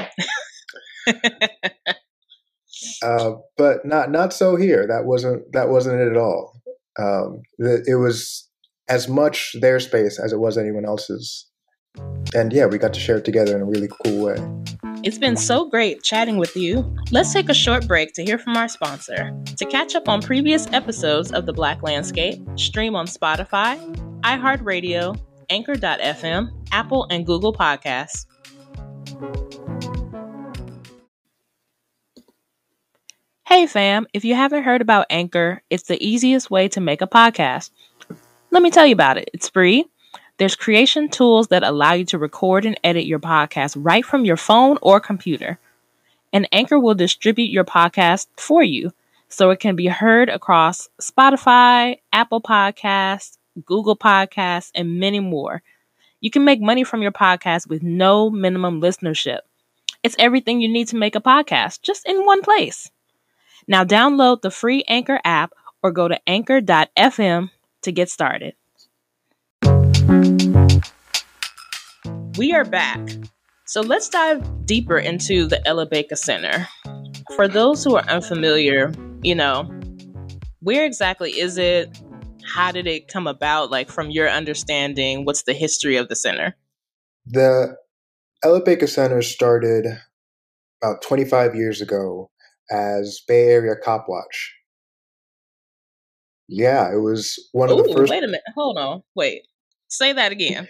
uh, 3.02 3.33
but 3.57 3.85
not 3.85 4.11
not 4.11 4.33
so 4.33 4.57
here. 4.57 4.87
That 4.87 5.05
wasn't 5.05 5.52
that 5.52 5.69
wasn't 5.69 6.00
it 6.00 6.09
at 6.09 6.17
all. 6.17 6.52
Um, 6.99 7.43
it 7.59 7.99
was 7.99 8.49
as 8.88 9.09
much 9.09 9.55
their 9.61 9.78
space 9.78 10.19
as 10.19 10.33
it 10.33 10.40
was 10.40 10.57
anyone 10.57 10.87
else's. 10.87 11.48
And 12.35 12.52
yeah, 12.52 12.67
we 12.67 12.78
got 12.78 12.93
to 12.95 13.00
share 13.00 13.17
it 13.17 13.25
together 13.25 13.55
in 13.57 13.62
a 13.62 13.64
really 13.64 13.88
cool 14.05 14.25
way. 14.25 14.37
It's 15.05 15.19
been 15.19 15.37
so 15.37 15.69
great 15.69 16.02
chatting 16.02 16.38
with 16.38 16.57
you. 16.57 16.95
Let's 17.11 17.33
take 17.33 17.49
a 17.49 17.55
short 17.55 17.87
break 17.87 18.12
to 18.14 18.25
hear 18.25 18.37
from 18.37 18.57
our 18.57 18.69
sponsor. 18.69 19.33
To 19.57 19.64
catch 19.64 19.95
up 19.95 20.09
on 20.09 20.21
previous 20.21 20.67
episodes 20.73 21.33
of 21.33 21.47
The 21.47 21.52
Black 21.52 21.83
Landscape, 21.83 22.40
stream 22.57 22.97
on 22.97 23.07
Spotify, 23.07 23.78
iHeartRadio, 24.23 25.19
Anchor.fm, 25.50 26.50
Apple, 26.73 27.07
and 27.11 27.25
Google 27.25 27.52
Podcasts. 27.52 28.26
Hey 33.47 33.67
fam, 33.67 34.07
if 34.12 34.26
you 34.26 34.35
haven't 34.35 34.64
heard 34.64 34.83
about 34.83 35.07
Anchor, 35.09 35.62
it's 35.71 35.85
the 35.85 36.07
easiest 36.07 36.50
way 36.50 36.69
to 36.69 36.81
make 36.81 37.00
a 37.00 37.07
podcast. 37.07 37.71
Let 38.50 38.62
me 38.62 38.71
tell 38.71 38.87
you 38.87 38.93
about 38.93 39.17
it. 39.17 39.31
It's 39.33 39.49
free. 39.49 39.87
There's 40.38 40.54
creation 40.54 41.09
tools 41.09 41.49
that 41.49 41.64
allow 41.64 41.95
you 41.95 42.04
to 42.07 42.18
record 42.18 42.64
and 42.64 42.78
edit 42.85 43.07
your 43.07 43.18
podcast 43.18 43.75
right 43.76 44.04
from 44.04 44.25
your 44.25 44.37
phone 44.37 44.78
or 44.80 45.00
computer. 45.00 45.59
And 46.33 46.49
Anchor 46.52 46.78
will 46.78 46.95
distribute 46.95 47.50
your 47.50 47.64
podcast 47.64 48.28
for 48.37 48.62
you 48.62 48.92
so 49.28 49.50
it 49.50 49.59
can 49.59 49.75
be 49.75 49.88
heard 49.88 50.28
across 50.28 50.88
Spotify, 51.00 51.99
Apple 52.12 52.40
Podcasts, 52.40 53.37
Google 53.66 53.97
Podcasts, 53.97 54.71
and 54.76 55.00
many 55.00 55.18
more. 55.18 55.62
You 56.21 56.30
can 56.30 56.45
make 56.45 56.61
money 56.61 56.85
from 56.85 57.02
your 57.02 57.12
podcast 57.12 57.68
with 57.68 57.83
no 57.83 58.30
minimum 58.30 58.80
listenership. 58.80 59.40
It's 60.04 60.16
everything 60.21 60.61
you 60.61 60.68
need 60.68 60.87
to 60.88 60.97
make 60.97 61.16
a 61.16 61.21
podcast 61.21 61.83
just 61.83 62.09
in 62.09 62.25
one 62.25 62.42
place. 62.42 62.90
Now 63.66 63.85
download 63.85 64.42
the 64.42 64.52
free 64.52 64.85
Anchor 64.87 65.21
app 65.25 65.52
or 65.83 65.90
go 65.90 66.07
to 66.07 66.21
anchor.fm 66.28 67.50
to 67.83 67.92
get 67.92 68.09
started. 68.09 68.54
We 72.38 72.55
are 72.55 72.65
back. 72.65 73.00
So 73.67 73.83
let's 73.83 74.09
dive 74.09 74.65
deeper 74.65 74.97
into 74.97 75.47
the 75.47 75.61
Ella 75.69 75.85
Baker 75.85 76.17
Center. 76.17 76.67
For 77.37 77.47
those 77.47 77.85
who 77.85 77.97
are 77.97 78.05
unfamiliar, 78.09 78.91
you 79.23 79.35
know, 79.35 79.65
where 80.61 80.87
exactly 80.87 81.33
is 81.33 81.59
it? 81.59 82.00
How 82.43 82.73
did 82.73 82.87
it 82.87 83.09
come 83.09 83.27
about? 83.27 83.71
Like, 83.71 83.91
from 83.91 84.11
your 84.11 84.31
understanding, 84.31 85.27
what's 85.27 85.43
the 85.43 85.53
history 85.53 85.97
of 85.97 86.09
the 86.09 86.17
center? 86.17 86.57
The 87.27 87.77
Ella 88.43 88.62
Baker 88.65 88.87
Center 88.87 89.21
started 89.21 89.87
about 90.83 91.03
25 91.03 91.55
years 91.55 91.83
ago 91.83 92.31
as 92.71 93.21
Bay 93.29 93.49
Area 93.49 93.75
Cop 93.77 94.07
Watch. 94.09 94.55
Yeah, 96.49 96.91
it 96.91 97.00
was 97.00 97.38
one 97.53 97.69
Ooh, 97.69 97.81
of 97.81 97.87
the 97.87 97.93
first. 97.93 98.11
Wait 98.11 98.25
a 98.25 98.27
minute. 98.27 98.41
Hold 98.55 98.79
on. 98.79 99.03
Wait. 99.15 99.43
Say 99.88 100.12
that 100.12 100.33
again. 100.33 100.68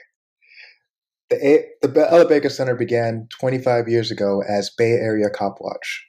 The, 1.30 1.64
the 1.82 2.06
Ella 2.10 2.26
Baker 2.26 2.48
Center 2.48 2.74
began 2.74 3.28
25 3.38 3.88
years 3.88 4.10
ago 4.10 4.42
as 4.48 4.70
Bay 4.70 4.92
Area 4.92 5.28
Cop 5.28 5.58
Watch, 5.60 6.06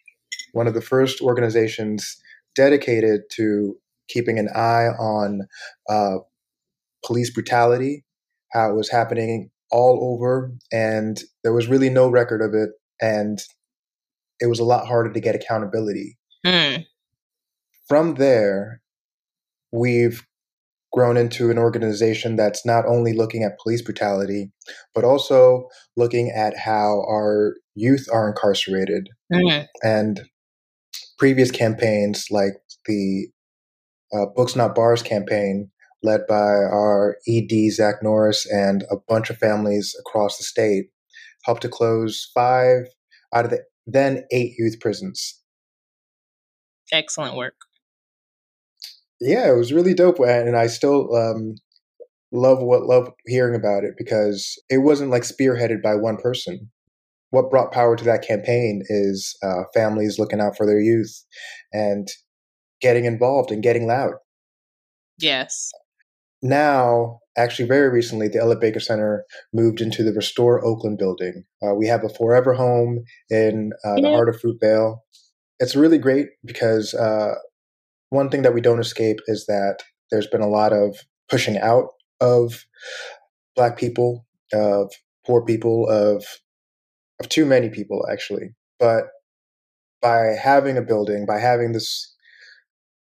one 0.54 0.68
of 0.68 0.74
the 0.74 0.82
first 0.82 1.22
organizations 1.22 2.18
dedicated 2.56 3.22
to 3.34 3.76
keeping 4.08 4.40
an 4.40 4.50
eye 4.56 4.88
on 4.98 5.42
uh, 5.90 6.18
police 7.06 7.32
brutality, 7.32 8.06
how 8.54 8.70
it 8.70 8.76
was 8.76 8.90
happening 8.90 9.50
all 9.72 10.14
over, 10.14 10.52
and 10.72 11.22
there 11.44 11.54
was 11.54 11.68
really 11.68 11.90
no 11.90 12.08
record 12.08 12.42
of 12.42 12.54
it. 12.54 12.70
And 13.02 13.40
it 14.40 14.48
was 14.48 14.60
a 14.60 14.66
lot 14.66 14.88
harder 14.88 15.12
to 15.12 15.20
get 15.20 15.36
accountability. 15.36 16.18
Mm. 16.46 16.86
From 17.88 18.16
there, 18.16 18.82
we've 19.72 20.26
grown 20.92 21.18
into 21.18 21.52
an 21.52 21.58
organization 21.58 22.36
that's 22.36 22.66
not 22.66 22.86
only 22.86 23.14
looking 23.14 23.44
at 23.44 23.60
police 23.60 23.82
brutality, 23.82 24.52
but 24.94 25.04
also 25.04 25.68
looking 25.96 26.32
at 26.32 26.58
how 26.58 27.04
our 27.08 27.56
youth 27.76 28.08
are 28.12 28.28
incarcerated. 28.28 29.10
Mm. 29.32 29.68
And 29.84 30.22
previous 31.18 31.52
campaigns, 31.52 32.28
like 32.32 32.54
the 32.86 33.28
uh, 34.14 34.26
Books 34.36 34.56
Not 34.56 34.74
Bars 34.74 35.04
campaign, 35.04 35.70
led 36.02 36.22
by 36.28 36.36
our 36.36 37.18
ED, 37.28 37.72
Zach 37.72 37.96
Norris, 38.02 38.46
and 38.46 38.84
a 38.90 38.96
bunch 39.08 39.30
of 39.30 39.38
families 39.38 39.96
across 40.00 40.38
the 40.38 40.44
state, 40.44 40.86
helped 41.44 41.62
to 41.62 41.70
close 41.70 42.30
five 42.34 42.88
out 43.34 43.46
of 43.46 43.52
the 43.52 43.64
then 43.86 44.26
eight 44.32 44.54
youth 44.58 44.80
prisons. 44.80 45.40
Excellent 46.92 47.36
work. 47.36 47.56
Yeah, 49.22 49.50
it 49.52 49.58
was 49.58 49.74
really 49.74 49.94
dope, 49.94 50.20
and 50.20 50.56
I 50.56 50.68
still 50.68 51.16
um, 51.16 51.56
love 52.32 52.62
what 52.62 52.84
love 52.84 53.12
hearing 53.26 53.56
about 53.56 53.84
it 53.84 53.96
because 53.98 54.62
it 54.70 54.80
wasn't 54.80 55.12
like 55.12 55.24
spearheaded 55.24 55.82
by 55.82 55.96
one 55.96 56.18
person. 56.18 56.72
What 57.32 57.52
brought 57.52 57.72
power 57.72 57.96
to 57.96 58.04
that 58.06 58.26
campaign 58.26 58.82
is 58.88 59.38
uh, 59.44 59.64
families 59.74 60.18
looking 60.18 60.42
out 60.42 60.58
for 60.58 60.66
their 60.66 60.80
youth 60.80 61.24
and 61.72 62.08
getting 62.82 63.06
involved 63.06 63.52
and 63.52 63.62
getting 63.62 63.86
loud. 63.86 64.14
Yes. 65.20 65.72
Now, 66.42 67.20
actually, 67.38 67.68
very 67.68 67.90
recently, 67.90 68.30
the 68.30 68.40
Ella 68.40 68.56
Baker 68.56 68.80
Center 68.80 69.26
moved 69.54 69.82
into 69.82 70.04
the 70.04 70.14
Restore 70.14 70.66
Oakland 70.66 70.98
building. 70.98 71.44
Uh, 71.62 71.76
we 71.76 71.88
have 71.88 72.04
a 72.04 72.10
forever 72.10 72.54
home 72.54 73.04
in 73.30 73.72
uh, 73.86 73.96
the 73.96 74.10
heart 74.10 74.30
of 74.30 74.42
Fruitvale. 74.42 75.00
It's 75.60 75.76
really 75.76 75.98
great 75.98 76.28
because 76.46 76.94
uh, 76.94 77.36
one 78.10 78.30
thing 78.30 78.42
that 78.44 78.54
we 78.54 78.62
don't 78.62 78.80
escape 78.80 79.20
is 79.28 79.46
that 79.48 79.80
there's 80.12 80.28
been 80.28 80.42
a 80.42 80.50
lot 80.50 80.74
of 80.74 80.98
pushing 81.30 81.58
out 81.58 81.90
of 82.20 82.66
Black 83.56 83.78
people, 83.78 84.26
of 84.54 84.92
poor 85.26 85.44
people, 85.44 85.88
of 85.90 86.26
of 87.20 87.30
too 87.30 87.46
many 87.46 87.70
people, 87.70 88.08
actually. 88.10 88.56
But 88.80 89.06
by 90.02 90.36
having 90.42 90.78
a 90.78 90.82
building, 90.82 91.26
by 91.26 91.40
having 91.40 91.74
this 91.74 92.16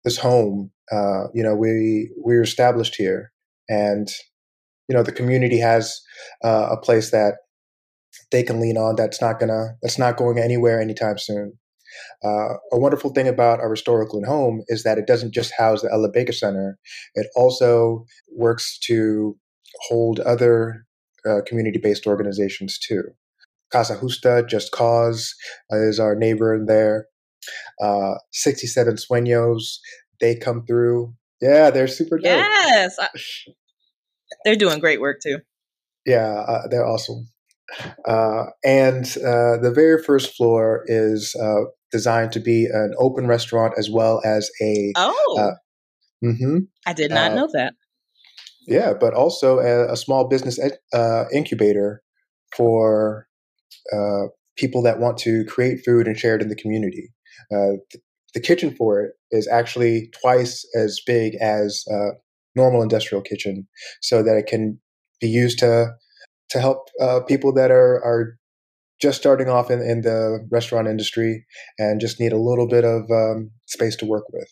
this 0.03 0.17
home, 0.17 0.71
uh, 0.91 1.25
you 1.33 1.43
know, 1.43 1.55
we 1.55 2.12
we're 2.17 2.41
established 2.43 2.95
here, 2.95 3.31
and 3.69 4.09
you 4.88 4.95
know, 4.95 5.03
the 5.03 5.12
community 5.12 5.59
has 5.59 6.01
uh, 6.43 6.67
a 6.71 6.77
place 6.77 7.12
that 7.12 7.35
they 8.31 8.43
can 8.43 8.59
lean 8.59 8.77
on. 8.77 8.95
That's 8.95 9.21
not 9.21 9.39
gonna 9.39 9.75
that's 9.81 9.97
not 9.97 10.17
going 10.17 10.38
anywhere 10.39 10.81
anytime 10.81 11.17
soon. 11.17 11.57
Uh, 12.23 12.55
a 12.71 12.77
wonderful 12.77 13.12
thing 13.12 13.27
about 13.27 13.59
our 13.59 13.69
Restore 13.69 14.03
Oakland 14.03 14.25
home 14.25 14.63
is 14.67 14.83
that 14.83 14.97
it 14.97 15.07
doesn't 15.07 15.33
just 15.33 15.53
house 15.57 15.81
the 15.81 15.91
Ella 15.91 16.09
Baker 16.12 16.31
Center; 16.31 16.77
it 17.15 17.27
also 17.35 18.05
works 18.35 18.77
to 18.88 19.38
hold 19.88 20.19
other 20.21 20.85
uh, 21.27 21.41
community-based 21.45 22.05
organizations 22.07 22.77
too. 22.77 23.03
Causa 23.71 24.00
Justa, 24.00 24.45
Just 24.47 24.71
Cause 24.71 25.35
uh, 25.71 25.77
is 25.77 26.00
our 26.00 26.15
neighbor 26.15 26.53
in 26.53 26.67
there. 26.67 27.07
Uh, 27.81 28.15
67 28.31 28.95
Sueños, 28.95 29.77
they 30.21 30.35
come 30.35 30.65
through. 30.65 31.13
Yeah, 31.41 31.71
they're 31.71 31.88
super 31.88 32.17
dope. 32.17 32.25
Yes. 32.25 32.97
they're 34.45 34.55
doing 34.55 34.79
great 34.79 35.01
work 35.01 35.19
too. 35.21 35.39
Yeah, 36.05 36.43
uh, 36.47 36.67
they're 36.69 36.85
awesome. 36.85 37.27
Uh, 38.07 38.45
and 38.63 39.05
uh, 39.17 39.57
the 39.57 39.71
very 39.73 40.01
first 40.01 40.35
floor 40.35 40.83
is 40.85 41.35
uh, 41.41 41.63
designed 41.93 42.33
to 42.33 42.41
be 42.41 42.65
an 42.65 42.93
open 42.97 43.27
restaurant 43.27 43.75
as 43.77 43.89
well 43.89 44.21
as 44.25 44.50
a. 44.62 44.91
Oh. 44.97 45.53
Mm-hmm, 46.25 46.57
I 46.85 46.93
did 46.93 47.12
not 47.12 47.33
know 47.33 47.50
that. 47.53 47.73
Yeah, 48.65 48.93
but 48.93 49.13
also 49.13 49.59
a, 49.59 49.91
a 49.91 49.97
small 49.97 50.27
business 50.27 50.57
ed, 50.57 50.77
incubator 51.33 52.01
for 52.55 53.27
people 54.57 54.81
that 54.83 55.00
want 55.00 55.17
to 55.19 55.45
create 55.45 55.83
food 55.85 56.07
and 56.07 56.17
share 56.17 56.35
it 56.35 56.41
in 56.41 56.50
the 56.50 56.55
community. 56.55 57.09
Uh, 57.51 57.77
the, 57.91 58.00
the, 58.35 58.39
kitchen 58.39 58.73
for 58.75 59.01
it 59.01 59.12
is 59.31 59.47
actually 59.47 60.09
twice 60.21 60.65
as 60.75 61.01
big 61.05 61.35
as 61.35 61.83
a 61.89 62.12
normal 62.55 62.81
industrial 62.81 63.21
kitchen, 63.21 63.67
so 64.01 64.23
that 64.23 64.38
it 64.38 64.47
can 64.47 64.79
be 65.19 65.27
used 65.27 65.59
to 65.59 65.93
to 66.50 66.59
help 66.59 66.88
uh, 67.01 67.19
people 67.27 67.53
that 67.53 67.71
are 67.71 68.01
are 68.03 68.38
just 69.01 69.19
starting 69.19 69.50
off 69.50 69.69
in, 69.69 69.81
in 69.81 70.01
the 70.01 70.45
restaurant 70.51 70.88
industry 70.88 71.45
and 71.77 72.00
just 72.00 72.19
need 72.19 72.31
a 72.31 72.38
little 72.38 72.67
bit 72.67 72.85
of 72.85 73.09
um, 73.12 73.51
space 73.65 73.95
to 73.97 74.05
work 74.05 74.25
with. 74.31 74.47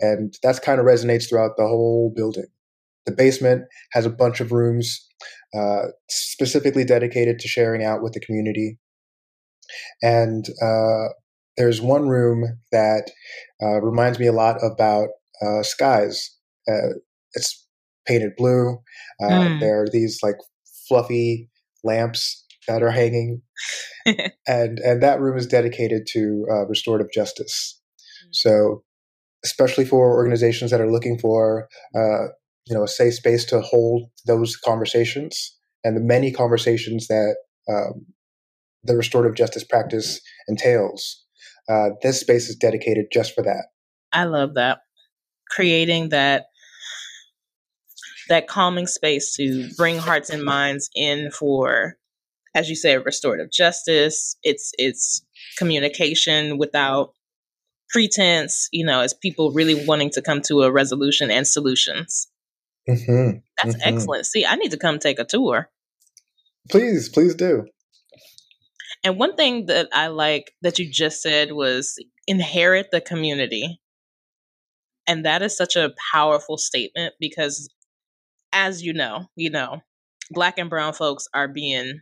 And 0.00 0.34
that's 0.42 0.58
kind 0.58 0.80
of 0.80 0.86
resonates 0.86 1.28
throughout 1.28 1.56
the 1.56 1.66
whole 1.66 2.12
building. 2.14 2.46
The 3.06 3.12
basement 3.12 3.64
has 3.92 4.06
a 4.06 4.10
bunch 4.10 4.40
of 4.40 4.52
rooms 4.52 5.04
uh, 5.54 5.86
specifically 6.08 6.84
dedicated 6.84 7.38
to 7.40 7.48
sharing 7.48 7.84
out 7.84 8.02
with 8.02 8.12
the 8.12 8.20
community. 8.20 8.78
And 10.02 10.44
uh, 10.60 11.08
there's 11.56 11.80
one 11.80 12.08
room 12.08 12.58
that 12.70 13.10
uh, 13.62 13.80
reminds 13.80 14.18
me 14.18 14.26
a 14.26 14.32
lot 14.32 14.56
about 14.62 15.08
uh, 15.40 15.62
skies. 15.62 16.30
Uh, 16.68 16.94
it's 17.34 17.66
painted 18.06 18.32
blue. 18.36 18.78
Mm. 19.20 19.60
There 19.60 19.82
are 19.82 19.88
these 19.88 20.20
like 20.22 20.36
fluffy 20.88 21.48
lamps 21.84 22.41
that 22.68 22.82
are 22.82 22.90
hanging, 22.90 23.42
and 24.06 24.78
and 24.78 25.02
that 25.02 25.20
room 25.20 25.36
is 25.36 25.46
dedicated 25.46 26.06
to 26.12 26.46
uh, 26.50 26.66
restorative 26.66 27.12
justice. 27.12 27.80
Mm. 28.26 28.34
So, 28.34 28.82
especially 29.44 29.84
for 29.84 30.12
organizations 30.12 30.70
that 30.70 30.80
are 30.80 30.90
looking 30.90 31.18
for 31.18 31.68
you 31.94 32.74
know 32.74 32.84
a 32.84 32.88
safe 32.88 33.14
space 33.14 33.44
to 33.46 33.60
hold 33.60 34.08
those 34.26 34.56
conversations 34.56 35.56
and 35.84 35.96
the 35.96 36.00
many 36.00 36.30
conversations 36.30 37.08
that 37.08 37.36
um, 37.68 38.06
the 38.84 38.96
restorative 38.96 39.36
justice 39.36 39.64
practice 39.64 40.20
entails. 40.48 41.24
Uh, 41.68 41.90
this 42.02 42.20
space 42.20 42.48
is 42.48 42.56
dedicated 42.56 43.06
just 43.12 43.34
for 43.34 43.42
that. 43.42 43.66
I 44.12 44.24
love 44.24 44.54
that. 44.54 44.80
Creating 45.50 46.10
that 46.10 46.46
that 48.28 48.46
calming 48.46 48.86
space 48.86 49.34
to 49.36 49.68
bring 49.76 49.98
hearts 49.98 50.30
and 50.30 50.44
minds 50.44 50.88
in 50.94 51.30
for, 51.30 51.96
as 52.54 52.68
you 52.68 52.76
say, 52.76 52.96
restorative 52.98 53.50
justice. 53.50 54.36
It's 54.42 54.72
it's 54.78 55.24
communication 55.58 56.58
without 56.58 57.12
pretense. 57.90 58.68
You 58.72 58.86
know, 58.86 59.00
as 59.00 59.14
people 59.14 59.52
really 59.52 59.84
wanting 59.86 60.10
to 60.10 60.22
come 60.22 60.40
to 60.42 60.62
a 60.62 60.72
resolution 60.72 61.30
and 61.30 61.46
solutions. 61.46 62.28
Mm-hmm. 62.88 63.38
That's 63.62 63.76
mm-hmm. 63.76 63.94
excellent. 63.94 64.26
See, 64.26 64.44
I 64.44 64.56
need 64.56 64.72
to 64.72 64.78
come 64.78 64.98
take 64.98 65.18
a 65.18 65.24
tour. 65.24 65.70
Please, 66.70 67.08
please 67.08 67.34
do. 67.34 67.66
And 69.04 69.18
one 69.18 69.36
thing 69.36 69.66
that 69.66 69.88
I 69.92 70.08
like 70.08 70.52
that 70.62 70.78
you 70.78 70.90
just 70.90 71.22
said 71.22 71.52
was 71.52 71.98
inherit 72.26 72.90
the 72.90 73.00
community. 73.00 73.80
And 75.06 75.24
that 75.24 75.42
is 75.42 75.56
such 75.56 75.74
a 75.74 75.92
powerful 76.12 76.56
statement 76.56 77.14
because, 77.18 77.68
as 78.52 78.82
you 78.82 78.92
know, 78.92 79.26
you 79.34 79.50
know, 79.50 79.80
black 80.30 80.58
and 80.58 80.70
brown 80.70 80.92
folks 80.92 81.26
are 81.34 81.48
being 81.48 82.00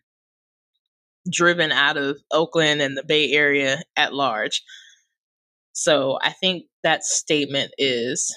driven 1.31 1.73
out 1.73 1.97
of 1.97 2.19
Oakland 2.31 2.83
and 2.83 2.97
the 2.97 3.05
Bay 3.05 3.33
Area 3.33 3.83
at 3.97 4.15
large. 4.15 4.63
So 5.73 6.19
I 6.23 6.31
think 6.31 6.65
that 6.83 7.05
statement 7.05 7.73
is, 7.79 8.35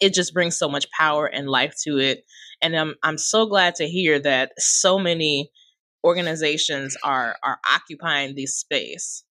it 0.00 0.14
just 0.14 0.32
brings 0.32 0.56
so 0.56 0.68
much 0.68 0.90
power 0.90 1.26
and 1.26 1.48
life 1.48 1.74
to 1.84 1.98
it. 1.98 2.24
And 2.62 2.76
I'm, 2.76 2.94
I'm 3.02 3.18
so 3.18 3.46
glad 3.46 3.74
to 3.76 3.86
hear 3.86 4.18
that 4.20 4.52
so 4.58 4.98
many 4.98 5.50
organizations 6.04 6.96
are 7.02 7.36
are 7.42 7.58
occupying 7.68 8.34
this 8.34 8.56
space 8.56 9.24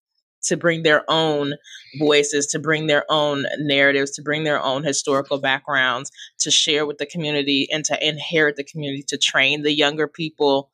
to 0.44 0.58
bring 0.58 0.84
their 0.84 1.04
own 1.10 1.54
voices, 1.98 2.48
to 2.48 2.60
bring 2.60 2.88
their 2.88 3.06
own 3.10 3.46
narratives, 3.60 4.12
to 4.12 4.22
bring 4.22 4.44
their 4.44 4.62
own 4.62 4.84
historical 4.84 5.40
backgrounds, 5.40 6.12
to 6.40 6.52
share 6.52 6.86
with 6.86 6.98
the 6.98 7.06
community 7.06 7.68
and 7.72 7.86
to 7.86 8.08
inherit 8.08 8.58
the 8.58 8.64
community, 8.64 9.04
to 9.08 9.18
train 9.18 9.64
the 9.64 9.74
younger 9.74 10.08
people. 10.08 10.70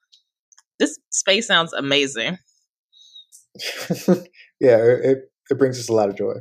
This 0.81 0.97
space 1.11 1.45
sounds 1.45 1.73
amazing. 1.73 2.39
yeah, 4.59 4.77
it, 4.77 5.19
it 5.47 5.59
brings 5.59 5.79
us 5.79 5.89
a 5.89 5.93
lot 5.93 6.09
of 6.09 6.17
joy. 6.17 6.33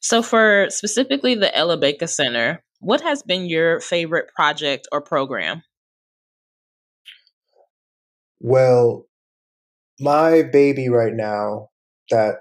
So, 0.00 0.22
for 0.22 0.68
specifically 0.70 1.34
the 1.34 1.54
Ella 1.54 1.76
Baker 1.76 2.06
Center, 2.06 2.64
what 2.78 3.02
has 3.02 3.22
been 3.22 3.44
your 3.44 3.80
favorite 3.80 4.28
project 4.34 4.88
or 4.90 5.02
program? 5.02 5.64
Well, 8.40 9.04
my 10.00 10.42
baby 10.42 10.88
right 10.88 11.12
now 11.12 11.68
that 12.10 12.36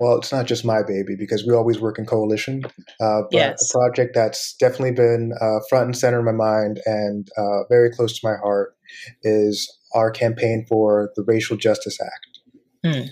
well, 0.00 0.18
it's 0.18 0.32
not 0.32 0.46
just 0.46 0.64
my 0.64 0.82
baby 0.82 1.14
because 1.16 1.46
we 1.46 1.54
always 1.54 1.80
work 1.80 1.98
in 1.98 2.06
coalition. 2.06 2.64
Uh, 3.00 3.22
but 3.30 3.32
yes. 3.32 3.70
a 3.70 3.78
project 3.78 4.14
that's 4.14 4.54
definitely 4.56 4.92
been 4.92 5.32
uh, 5.40 5.60
front 5.68 5.86
and 5.86 5.96
center 5.96 6.18
in 6.18 6.24
my 6.24 6.32
mind 6.32 6.80
and 6.84 7.28
uh, 7.38 7.64
very 7.70 7.90
close 7.90 8.18
to 8.18 8.26
my 8.26 8.36
heart 8.42 8.76
is 9.22 9.75
our 9.94 10.10
campaign 10.10 10.64
for 10.68 11.10
the 11.16 11.24
Racial 11.24 11.56
Justice 11.56 11.98
Act. 12.00 12.38
Hmm. 12.84 13.06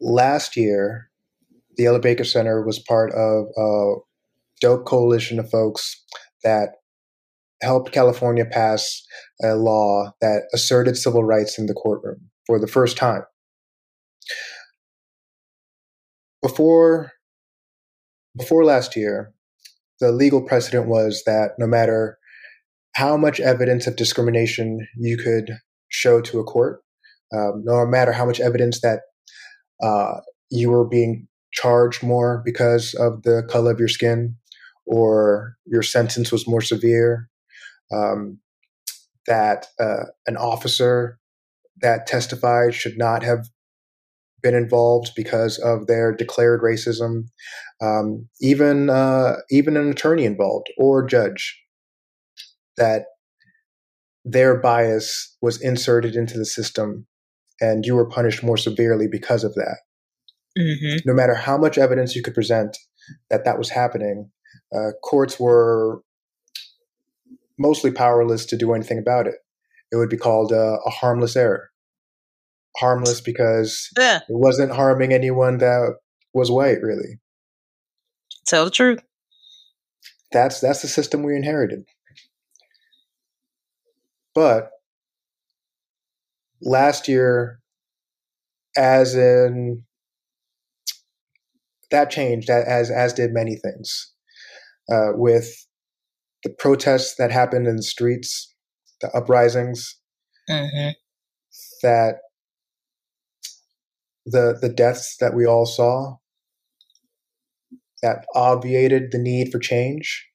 Last 0.00 0.56
year, 0.56 1.10
the 1.76 1.86
Ella 1.86 2.00
Baker 2.00 2.24
Center 2.24 2.64
was 2.64 2.78
part 2.78 3.12
of 3.12 3.46
a 3.56 3.94
dope 4.60 4.84
coalition 4.84 5.38
of 5.38 5.50
folks 5.50 6.02
that 6.44 6.70
helped 7.62 7.92
California 7.92 8.44
pass 8.44 9.02
a 9.42 9.54
law 9.54 10.12
that 10.20 10.42
asserted 10.52 10.96
civil 10.96 11.24
rights 11.24 11.58
in 11.58 11.66
the 11.66 11.74
courtroom 11.74 12.30
for 12.46 12.58
the 12.58 12.66
first 12.66 12.96
time. 12.96 13.22
Before, 16.42 17.12
before 18.36 18.64
last 18.64 18.96
year, 18.96 19.32
the 20.00 20.10
legal 20.10 20.42
precedent 20.42 20.88
was 20.88 21.22
that 21.26 21.52
no 21.58 21.66
matter 21.66 22.18
how 22.94 23.16
much 23.16 23.38
evidence 23.40 23.86
of 23.86 23.96
discrimination 23.96 24.86
you 24.96 25.16
could 25.16 25.58
show 25.92 26.20
to 26.20 26.40
a 26.40 26.44
court, 26.44 26.82
um, 27.32 27.62
no 27.64 27.86
matter 27.86 28.12
how 28.12 28.26
much 28.26 28.40
evidence 28.40 28.80
that 28.80 29.00
uh, 29.82 30.20
you 30.50 30.70
were 30.70 30.86
being 30.86 31.28
charged 31.52 32.02
more 32.02 32.42
because 32.44 32.94
of 32.94 33.22
the 33.22 33.42
color 33.48 33.72
of 33.72 33.78
your 33.78 33.88
skin 33.88 34.36
or 34.86 35.56
your 35.66 35.82
sentence 35.82 36.32
was 36.32 36.48
more 36.48 36.60
severe 36.60 37.28
um, 37.92 38.38
that 39.26 39.66
uh, 39.78 40.04
an 40.26 40.36
officer 40.36 41.18
that 41.80 42.06
testified 42.06 42.74
should 42.74 42.98
not 42.98 43.22
have 43.22 43.46
been 44.42 44.54
involved 44.54 45.12
because 45.14 45.58
of 45.58 45.86
their 45.86 46.12
declared 46.12 46.60
racism, 46.60 47.28
um, 47.80 48.28
even 48.40 48.90
uh, 48.90 49.36
even 49.50 49.76
an 49.76 49.88
attorney 49.90 50.24
involved 50.24 50.66
or 50.76 51.06
judge, 51.06 51.60
that 52.76 53.06
their 54.24 54.58
bias 54.58 55.36
was 55.40 55.60
inserted 55.60 56.16
into 56.16 56.38
the 56.38 56.46
system, 56.46 57.06
and 57.60 57.84
you 57.84 57.94
were 57.94 58.08
punished 58.08 58.42
more 58.42 58.56
severely 58.56 59.06
because 59.10 59.44
of 59.44 59.54
that. 59.54 59.78
Mm-hmm. 60.58 61.08
No 61.08 61.14
matter 61.14 61.34
how 61.34 61.56
much 61.56 61.78
evidence 61.78 62.14
you 62.14 62.22
could 62.22 62.34
present 62.34 62.76
that 63.30 63.44
that 63.44 63.58
was 63.58 63.70
happening, 63.70 64.30
uh, 64.74 64.90
courts 65.02 65.40
were 65.40 66.02
mostly 67.58 67.90
powerless 67.90 68.46
to 68.46 68.56
do 68.56 68.72
anything 68.74 68.98
about 68.98 69.26
it. 69.26 69.36
It 69.90 69.96
would 69.96 70.08
be 70.08 70.16
called 70.16 70.52
uh, 70.52 70.78
a 70.84 70.90
harmless 70.90 71.36
error. 71.36 71.70
Harmless 72.78 73.20
because 73.20 73.88
yeah. 73.98 74.18
it 74.18 74.24
wasn't 74.28 74.72
harming 74.72 75.12
anyone 75.12 75.58
that 75.58 75.96
was 76.32 76.50
white, 76.50 76.80
really. 76.82 77.20
Tell 78.46 78.64
the 78.64 78.70
truth. 78.70 79.00
That's 80.32 80.60
that's 80.60 80.80
the 80.80 80.88
system 80.88 81.22
we 81.22 81.36
inherited. 81.36 81.84
But 84.34 84.70
last 86.60 87.08
year, 87.08 87.60
as 88.76 89.14
in 89.14 89.84
that 91.90 92.10
changed 92.10 92.50
as 92.50 92.90
as 92.90 93.12
did 93.12 93.32
many 93.32 93.56
things. 93.56 94.10
Uh, 94.90 95.12
with 95.14 95.66
the 96.42 96.50
protests 96.50 97.14
that 97.16 97.30
happened 97.30 97.68
in 97.68 97.76
the 97.76 97.82
streets, 97.82 98.52
the 99.00 99.08
uprisings, 99.14 99.96
mm-hmm. 100.50 100.90
that 101.82 102.16
the 104.26 104.58
the 104.60 104.68
deaths 104.68 105.16
that 105.20 105.34
we 105.34 105.46
all 105.46 105.66
saw, 105.66 106.16
that 108.02 108.24
obviated 108.34 109.12
the 109.12 109.18
need 109.18 109.52
for 109.52 109.60
change. 109.60 110.26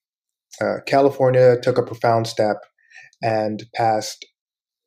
Uh, 0.61 0.77
California 0.87 1.57
took 1.61 1.77
a 1.77 1.83
profound 1.83 2.25
step 2.27 2.57
and 3.21 3.63
passed 3.75 4.25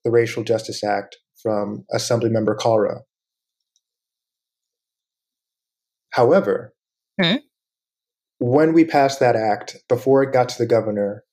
the 0.05 0.11
Racial 0.11 0.43
Justice 0.45 0.83
Act 0.85 1.17
from 1.43 1.85
Assemblymember 1.95 2.57
Kalra. 2.57 3.01
However, 6.11 6.75
Hmm? 7.21 7.37
when 8.39 8.73
we 8.73 8.85
passed 8.85 9.21
that 9.21 9.37
act, 9.37 9.77
before 9.89 10.23
it 10.23 10.33
got 10.33 10.49
to 10.51 10.59
the 10.59 10.67
governor, 10.67 11.25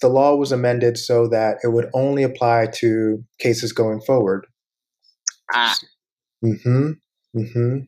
the 0.00 0.08
law 0.08 0.34
was 0.36 0.52
amended 0.52 0.96
so 0.98 1.28
that 1.28 1.58
it 1.62 1.68
would 1.68 1.88
only 1.94 2.22
apply 2.22 2.66
to 2.74 3.24
cases 3.38 3.72
going 3.72 4.00
forward. 4.00 4.46
Ah. 5.52 5.76
hmm 6.42 6.92
hmm 7.34 7.78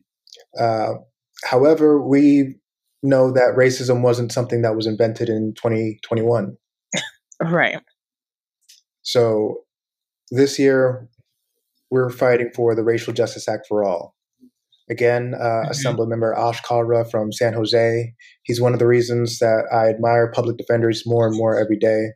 Uh, 0.59 0.93
however, 1.43 2.01
we 2.01 2.55
know 3.03 3.31
that 3.31 3.55
racism 3.57 4.01
wasn't 4.01 4.31
something 4.31 4.61
that 4.61 4.75
was 4.75 4.87
invented 4.87 5.29
in 5.29 5.53
2021. 5.55 6.57
Right. 7.41 7.81
So 9.05 9.59
this 10.31 10.57
year, 10.59 11.07
we're 11.91 12.09
fighting 12.09 12.49
for 12.55 12.75
the 12.75 12.83
Racial 12.83 13.13
Justice 13.13 13.47
Act 13.47 13.67
for 13.69 13.83
All. 13.83 14.15
Again, 14.89 15.33
uh, 15.35 15.63
Mhm. 15.65 15.69
Assemblymember 15.69 16.37
Ash 16.37 16.61
Kalra 16.63 17.09
from 17.09 17.31
San 17.31 17.53
Jose. 17.53 18.13
He's 18.43 18.59
one 18.59 18.73
of 18.73 18.79
the 18.79 18.87
reasons 18.87 19.39
that 19.39 19.65
I 19.71 19.89
admire 19.89 20.31
public 20.31 20.57
defenders 20.57 21.03
more 21.05 21.27
and 21.27 21.37
more 21.37 21.57
every 21.57 21.77
day. 21.77 22.13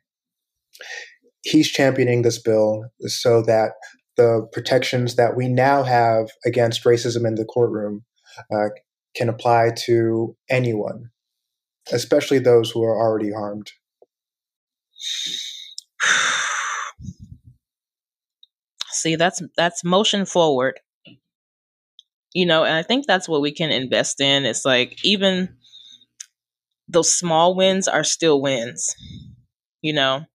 He's 1.44 1.70
championing 1.70 2.24
this 2.24 2.40
bill 2.42 2.86
so 3.02 3.42
that 3.44 3.74
the 4.18 4.48
protections 4.52 5.16
that 5.16 5.36
we 5.36 5.48
now 5.48 5.84
have 5.84 6.30
against 6.46 6.84
racism 6.84 7.26
in 7.26 7.36
the 7.36 7.46
courtroom 7.46 8.04
uh, 8.52 8.70
can 9.16 9.30
apply 9.30 9.72
to 9.86 10.36
anyone, 10.50 11.10
especially 11.92 12.40
those 12.40 12.72
who 12.72 12.84
are 12.84 12.98
already 12.98 13.32
harmed. 13.32 13.72
See, 19.02 19.16
that's 19.16 19.42
that's 19.58 19.84
motion 19.84 20.26
forward. 20.26 20.80
You 22.34 22.46
know, 22.46 22.64
and 22.64 22.76
I 22.76 22.84
think 22.84 23.06
that's 23.08 23.28
what 23.30 23.42
we 23.42 23.52
can 23.52 23.72
invest 23.72 24.20
in. 24.22 24.46
It's 24.46 24.66
like 24.66 25.04
even 25.04 25.58
those 26.88 27.12
small 27.14 27.56
wins 27.56 27.88
are 27.88 28.04
still 28.04 28.42
wins. 28.42 28.96
You 29.82 29.94
know, 29.94 30.26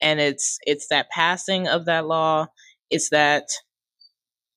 and 0.00 0.20
it's 0.20 0.58
it's 0.66 0.88
that 0.88 1.10
passing 1.10 1.68
of 1.68 1.86
that 1.86 2.06
law. 2.06 2.48
It's 2.90 3.10
that 3.10 3.48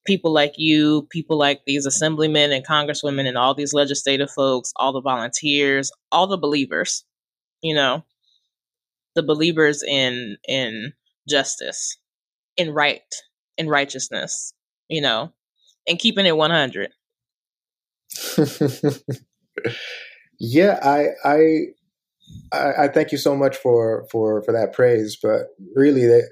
people 0.05 0.31
like 0.33 0.53
you, 0.57 1.07
people 1.09 1.37
like 1.37 1.61
these 1.65 1.85
assemblymen 1.85 2.51
and 2.51 2.65
congresswomen 2.65 3.27
and 3.27 3.37
all 3.37 3.53
these 3.55 3.73
legislative 3.73 4.29
folks, 4.31 4.71
all 4.75 4.93
the 4.93 5.01
volunteers, 5.01 5.91
all 6.11 6.27
the 6.27 6.37
believers, 6.37 7.03
you 7.63 7.75
know, 7.75 8.05
the 9.15 9.23
believers 9.23 9.81
in 9.83 10.37
in 10.47 10.93
justice, 11.27 11.97
in 12.57 12.73
right, 12.73 13.03
in 13.57 13.67
righteousness, 13.69 14.53
you 14.89 15.01
know, 15.01 15.31
and 15.87 15.99
keeping 15.99 16.25
it 16.25 16.37
100. 16.37 16.91
yeah, 20.39 20.79
I, 20.81 21.07
I 21.23 21.59
I 22.51 22.83
I 22.83 22.87
thank 22.87 23.11
you 23.11 23.17
so 23.17 23.35
much 23.35 23.57
for 23.57 24.05
for 24.11 24.41
for 24.43 24.51
that 24.51 24.73
praise, 24.73 25.17
but 25.21 25.47
really, 25.75 26.03
it 26.03 26.25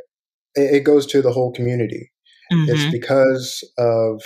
it 0.56 0.84
goes 0.84 1.06
to 1.08 1.22
the 1.22 1.32
whole 1.32 1.52
community. 1.52 2.12
It's 2.68 2.84
Mhm. 2.84 2.92
because 2.92 3.64
of 3.78 4.22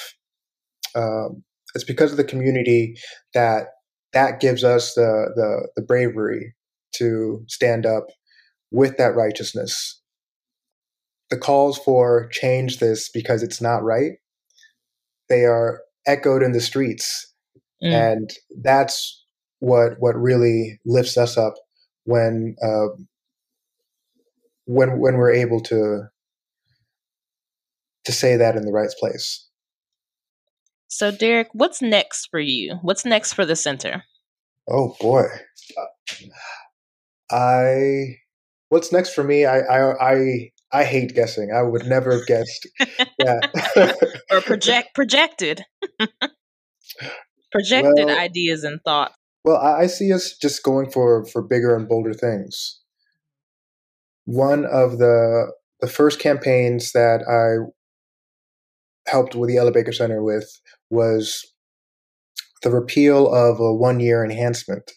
um, 0.96 1.44
it's 1.76 1.84
because 1.84 2.12
of 2.12 2.18
the 2.18 2.24
community 2.24 2.96
that 3.34 3.68
that 4.14 4.40
gives 4.40 4.64
us 4.64 4.94
the, 4.96 5.32
the 5.36 5.70
the 5.76 5.82
bravery 5.82 6.56
to 6.96 7.44
stand 7.48 7.86
up 7.86 8.06
with 8.72 8.98
that 8.98 9.16
righteousness. 9.16 9.97
The 11.30 11.38
calls 11.38 11.78
for 11.80 12.30
change 12.32 12.80
this 12.80 13.10
because 13.10 13.44
it's 13.44 13.62
not 13.62 13.84
right. 13.84 14.14
They 15.30 15.46
are 15.46 15.82
echoed 16.06 16.42
in 16.44 16.54
the 16.54 16.62
streets 16.62 17.26
Mm. 17.84 17.94
and 17.94 18.30
that's 18.64 19.24
what 19.60 19.94
what 20.00 20.16
really 20.16 20.80
lifts 20.86 21.18
us 21.18 21.38
up 21.38 21.54
when 22.06 22.56
uh, 22.64 22.88
when 24.66 25.00
when 25.00 25.16
we're 25.18 25.32
able 25.32 25.62
to 25.62 26.04
to 28.06 28.12
say 28.12 28.38
that 28.38 28.56
in 28.56 28.66
the 28.66 28.72
right 28.72 28.90
place. 29.00 29.48
So, 30.88 31.12
Derick, 31.12 31.50
what's 31.54 31.82
next 31.82 32.30
for 32.32 32.40
you? 32.40 32.78
What's 32.82 33.06
next 33.06 33.34
for 33.34 33.46
the 33.46 33.56
center? 33.56 34.04
Oh 34.70 34.96
boy, 35.00 35.26
I 37.30 38.16
what's 38.70 38.92
next 38.92 39.14
for 39.14 39.24
me? 39.24 39.46
I 39.46 39.60
I 39.60 40.12
I, 40.14 40.52
I 40.72 40.84
hate 40.84 41.16
guessing. 41.16 41.52
I 41.54 41.62
would 41.64 41.86
never 41.86 42.12
have 42.12 42.26
guessed. 42.28 42.68
Yeah. 43.20 43.40
Or 44.30 44.42
project 44.46 44.90
projected, 44.94 45.64
projected 47.52 48.06
Well- 48.08 48.20
ideas 48.20 48.64
and 48.64 48.82
thoughts. 48.84 49.16
Well, 49.46 49.58
I, 49.58 49.84
I 49.84 49.88
see 49.88 50.12
us 50.12 50.36
just 50.38 50.64
going 50.64 50.90
for 50.92 51.26
for 51.26 51.42
bigger 51.42 51.74
and 51.76 51.88
bolder 51.88 52.14
things. 52.14 52.82
One 54.26 54.66
of 54.66 54.98
the 54.98 55.54
the 55.80 55.88
first 55.88 56.20
campaigns 56.20 56.92
that 56.92 57.22
I 57.30 57.72
helped 59.10 59.36
with 59.36 59.50
the 59.50 59.58
Ella 59.58 59.72
Baker 59.72 59.94
Center 59.94 60.22
with 60.22 60.50
was 60.90 61.46
the 62.62 62.72
repeal 62.72 63.34
of 63.34 63.60
a 63.62 63.74
one 63.74 64.00
year 64.02 64.24
enhancement. 64.24 64.92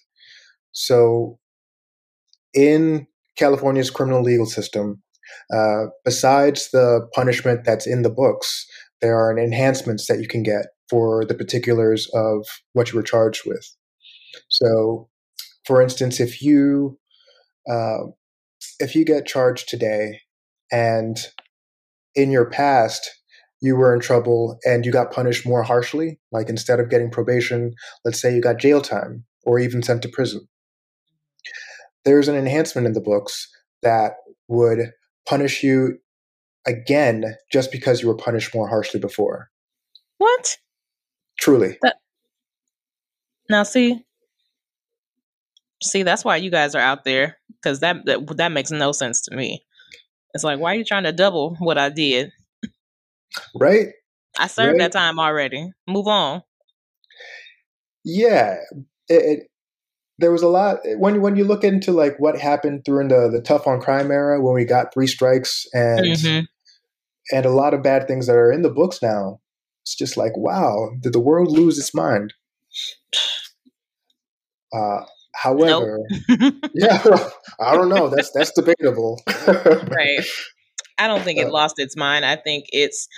So, 0.72 1.38
in 2.52 3.06
California's 3.36 3.90
criminal 3.90 4.22
legal 4.22 4.46
system, 4.46 5.02
uh, 5.54 5.86
besides 6.04 6.70
the 6.70 7.08
punishment 7.14 7.64
that's 7.64 7.86
in 7.86 8.02
the 8.02 8.10
books, 8.10 8.66
there 9.00 9.16
are 9.16 9.36
enhancements 9.38 10.06
that 10.06 10.20
you 10.20 10.28
can 10.28 10.42
get 10.42 10.66
for 10.88 11.24
the 11.24 11.34
particulars 11.34 12.08
of 12.14 12.46
what 12.72 12.90
you 12.90 12.96
were 12.96 13.02
charged 13.02 13.42
with. 13.46 13.76
So, 14.48 15.08
for 15.64 15.80
instance, 15.80 16.20
if 16.20 16.42
you 16.42 16.98
uh, 17.68 18.06
if 18.78 18.94
you 18.94 19.04
get 19.04 19.26
charged 19.26 19.68
today, 19.68 20.20
and 20.70 21.18
in 22.14 22.30
your 22.30 22.48
past 22.48 23.08
you 23.62 23.76
were 23.76 23.94
in 23.94 24.00
trouble 24.00 24.58
and 24.64 24.86
you 24.86 24.92
got 24.92 25.12
punished 25.12 25.46
more 25.46 25.62
harshly, 25.62 26.18
like 26.32 26.48
instead 26.48 26.80
of 26.80 26.88
getting 26.88 27.10
probation, 27.10 27.74
let's 28.04 28.20
say 28.20 28.34
you 28.34 28.40
got 28.40 28.58
jail 28.58 28.80
time 28.80 29.24
or 29.44 29.58
even 29.58 29.82
sent 29.82 30.02
to 30.02 30.08
prison. 30.08 30.48
There's 32.04 32.28
an 32.28 32.36
enhancement 32.36 32.86
in 32.86 32.94
the 32.94 33.00
books 33.00 33.48
that 33.82 34.14
would 34.48 34.92
punish 35.30 35.62
you 35.62 35.96
again 36.66 37.36
just 37.52 37.70
because 37.70 38.02
you 38.02 38.08
were 38.08 38.16
punished 38.16 38.52
more 38.54 38.68
harshly 38.68 38.98
before. 38.98 39.48
What? 40.18 40.58
Truly. 41.38 41.78
Now, 43.48 43.62
see, 43.62 44.04
see, 45.82 46.02
that's 46.02 46.24
why 46.24 46.36
you 46.36 46.50
guys 46.50 46.74
are 46.74 46.82
out 46.82 47.04
there 47.04 47.36
because 47.48 47.80
that, 47.80 48.04
that 48.06 48.36
that 48.36 48.52
makes 48.52 48.70
no 48.72 48.92
sense 48.92 49.22
to 49.22 49.36
me. 49.36 49.64
It's 50.34 50.44
like, 50.44 50.58
why 50.58 50.72
are 50.72 50.78
you 50.78 50.84
trying 50.84 51.04
to 51.04 51.12
double 51.12 51.56
what 51.60 51.78
I 51.78 51.88
did? 51.88 52.30
Right? 53.54 53.88
I 54.38 54.48
served 54.48 54.78
Right. 54.78 54.78
that 54.78 54.92
time 54.92 55.18
already. 55.18 55.70
Move 55.88 56.06
on. 56.06 56.42
Yeah, 58.04 58.56
it, 59.08 59.40
it, 59.40 59.49
there 60.20 60.30
was 60.30 60.42
a 60.42 60.48
lot 60.48 60.78
when 60.98 61.20
when 61.20 61.36
you 61.36 61.44
look 61.44 61.64
into 61.64 61.92
like 61.92 62.14
what 62.18 62.38
happened 62.38 62.84
during 62.84 63.08
the 63.08 63.28
the 63.28 63.40
tough 63.40 63.66
on 63.66 63.80
crime 63.80 64.10
era 64.10 64.40
when 64.40 64.54
we 64.54 64.64
got 64.64 64.92
three 64.92 65.06
strikes 65.06 65.66
and 65.72 66.06
Mhm. 66.06 66.46
and 67.32 67.46
a 67.46 67.50
lot 67.50 67.74
of 67.74 67.82
bad 67.82 68.06
things 68.06 68.26
that 68.26 68.36
are 68.36 68.52
in 68.52 68.62
the 68.62 68.70
books 68.70 69.00
now. 69.02 69.40
It's 69.82 69.96
just 69.96 70.16
like 70.16 70.36
wow, 70.36 70.90
did 71.00 71.12
the 71.12 71.20
world 71.20 71.50
lose 71.50 71.78
its 71.78 71.94
mind? 71.94 72.34
Uh, 74.72 75.04
however, 75.34 75.98
yeah, 76.74 77.02
I 77.60 77.74
don't 77.74 77.88
know. 77.88 78.08
That's 78.08 78.30
that's 78.32 78.52
debatable. 78.52 79.20
right. 79.26 80.20
I 80.98 81.06
don't 81.06 81.22
think 81.22 81.38
it 81.38 81.46
Uh, 81.46 81.50
lost 81.50 81.76
its 81.78 81.96
mind. 81.96 82.26
I 82.26 82.36
think 82.36 82.66
it's 82.68 83.08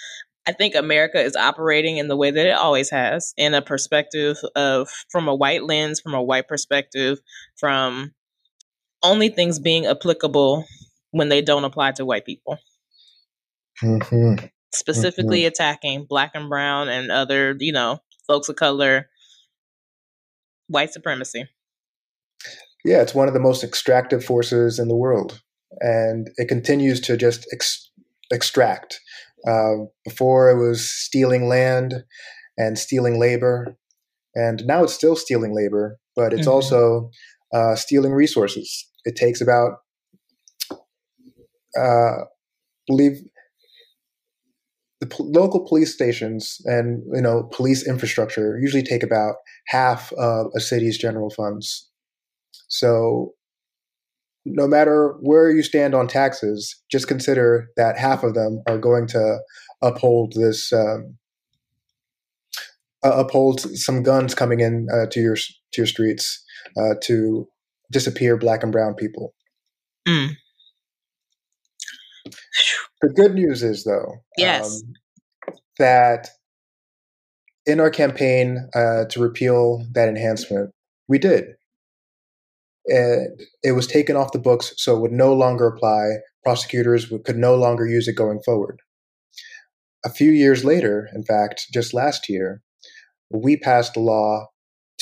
I 0.46 0.52
think 0.52 0.74
America 0.74 1.20
is 1.20 1.36
operating 1.36 1.98
in 1.98 2.08
the 2.08 2.16
way 2.16 2.30
that 2.30 2.46
it 2.46 2.56
always 2.56 2.90
has, 2.90 3.32
in 3.36 3.54
a 3.54 3.62
perspective 3.62 4.38
of 4.56 4.88
from 5.10 5.28
a 5.28 5.34
white 5.34 5.62
lens, 5.64 6.00
from 6.00 6.14
a 6.14 6.22
white 6.22 6.48
perspective, 6.48 7.20
from 7.58 8.12
only 9.02 9.28
things 9.28 9.60
being 9.60 9.86
applicable 9.86 10.64
when 11.10 11.28
they 11.28 11.42
don't 11.42 11.64
apply 11.64 11.92
to 11.92 12.04
white 12.04 12.24
people. 12.24 12.58
Mhm. 13.80 14.50
Specifically 14.74 15.44
attacking 15.46 16.06
black 16.06 16.32
and 16.34 16.48
brown 16.48 16.88
and 16.88 17.12
other, 17.12 17.54
you 17.58 17.72
know, 17.72 18.00
folks 18.26 18.48
of 18.48 18.56
color, 18.56 19.10
white 20.68 20.92
supremacy. 20.92 21.48
Yeah, 22.84 23.02
it's 23.02 23.14
one 23.14 23.28
of 23.28 23.34
the 23.34 23.40
most 23.40 23.62
extractive 23.62 24.24
forces 24.24 24.78
in 24.78 24.88
the 24.88 24.96
world, 24.96 25.40
and 25.80 26.30
it 26.36 26.48
continues 26.48 27.00
to 27.02 27.16
just 27.16 27.46
ex- 27.52 27.90
extract. 28.32 29.00
Uh, 29.46 29.86
before 30.04 30.50
it 30.50 30.56
was 30.58 30.88
stealing 30.90 31.48
land 31.48 32.04
and 32.56 32.78
stealing 32.78 33.18
labor, 33.18 33.76
and 34.34 34.64
now 34.66 34.82
it's 34.84 34.94
still 34.94 35.16
stealing 35.16 35.54
labor, 35.54 35.98
but 36.16 36.32
it's 36.32 36.46
Mhm. 36.46 36.52
also 36.52 37.10
uh, 37.54 37.74
stealing 37.76 38.12
resources. 38.12 38.88
It 39.04 39.16
takes 39.16 39.40
about, 39.40 39.78
uh, 41.78 42.24
believe 42.86 43.20
the 45.00 45.06
p- 45.06 45.16
local 45.24 45.66
police 45.66 45.92
stations 45.92 46.60
and 46.64 47.02
you 47.12 47.20
know 47.20 47.48
police 47.52 47.86
infrastructure 47.86 48.58
usually 48.60 48.82
take 48.82 49.02
about 49.02 49.36
half 49.66 50.12
of 50.14 50.46
a 50.56 50.60
city's 50.60 50.96
general 50.98 51.30
funds. 51.30 51.90
So 52.68 53.34
no 54.44 54.66
matter 54.66 55.16
where 55.20 55.50
you 55.50 55.62
stand 55.62 55.94
on 55.94 56.08
taxes, 56.08 56.80
just 56.90 57.08
consider 57.08 57.68
that 57.76 57.98
half 57.98 58.22
of 58.22 58.34
them 58.34 58.62
are 58.66 58.78
going 58.78 59.06
to 59.08 59.38
uphold 59.82 60.32
this 60.34 60.72
um, 60.72 61.16
uh, 63.04 63.12
uphold 63.16 63.60
some 63.60 64.02
guns 64.02 64.34
coming 64.34 64.60
in 64.60 64.86
uh, 64.92 65.06
to 65.06 65.20
your 65.20 65.36
to 65.36 65.52
your 65.76 65.86
streets 65.86 66.44
uh, 66.76 66.94
to 67.02 67.48
disappear 67.90 68.36
black 68.36 68.62
and 68.62 68.72
brown 68.72 68.94
people. 68.94 69.34
Mm. 70.06 70.30
The 73.00 73.08
good 73.08 73.34
news 73.34 73.62
is, 73.62 73.84
though, 73.84 74.14
yes, 74.36 74.82
um, 74.82 74.92
that 75.78 76.28
in 77.66 77.80
our 77.80 77.90
campaign 77.90 78.68
uh, 78.74 79.04
to 79.10 79.20
repeal 79.20 79.84
that 79.92 80.08
enhancement, 80.08 80.70
we 81.08 81.18
did. 81.18 81.46
And 82.86 83.40
it 83.62 83.72
was 83.72 83.86
taken 83.86 84.16
off 84.16 84.32
the 84.32 84.38
books, 84.38 84.72
so 84.76 84.96
it 84.96 85.00
would 85.00 85.12
no 85.12 85.32
longer 85.32 85.66
apply. 85.66 86.16
Prosecutors 86.42 87.10
would, 87.10 87.24
could 87.24 87.36
no 87.36 87.54
longer 87.54 87.86
use 87.86 88.08
it 88.08 88.16
going 88.16 88.40
forward. 88.44 88.80
A 90.04 90.10
few 90.10 90.32
years 90.32 90.64
later, 90.64 91.08
in 91.14 91.22
fact, 91.22 91.66
just 91.72 91.94
last 91.94 92.28
year, 92.28 92.60
we 93.30 93.56
passed 93.56 93.96
a 93.96 94.00
law 94.00 94.48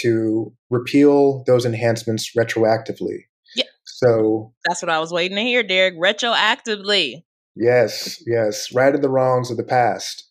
to 0.01 0.53
repeal 0.69 1.43
those 1.47 1.65
enhancements 1.65 2.33
retroactively. 2.37 3.21
Yeah. 3.57 3.65
So 3.85 4.53
that's 4.67 4.83
what 4.83 4.91
I 4.91 5.01
was 5.01 5.13
waiting 5.13 5.37
to 5.37 5.43
hear, 5.43 5.63
Derick. 5.63 5.99
Retroactively. 5.99 7.25
Yes, 7.57 8.23
yes. 8.27 8.73
Right 8.75 8.95
of 8.95 9.03
the 9.03 9.11
wrongs 9.11 9.51
of 9.51 9.57
the 9.57 9.65
past. 9.65 10.29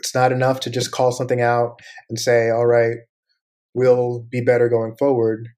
It's 0.00 0.14
not 0.14 0.32
enough 0.32 0.60
to 0.60 0.70
just 0.70 0.92
call 0.92 1.12
something 1.12 1.40
out 1.40 1.80
and 2.08 2.18
say, 2.18 2.50
all 2.50 2.66
right, 2.66 2.98
we'll 3.74 4.20
be 4.20 4.40
better 4.40 4.68
going 4.68 4.96
forward. 4.96 5.48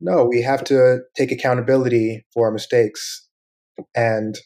No, 0.00 0.24
we 0.24 0.42
have 0.42 0.62
to 0.64 1.00
take 1.16 1.32
accountability 1.32 2.24
for 2.32 2.46
our 2.46 2.52
mistakes 2.52 3.26
and 3.94 4.36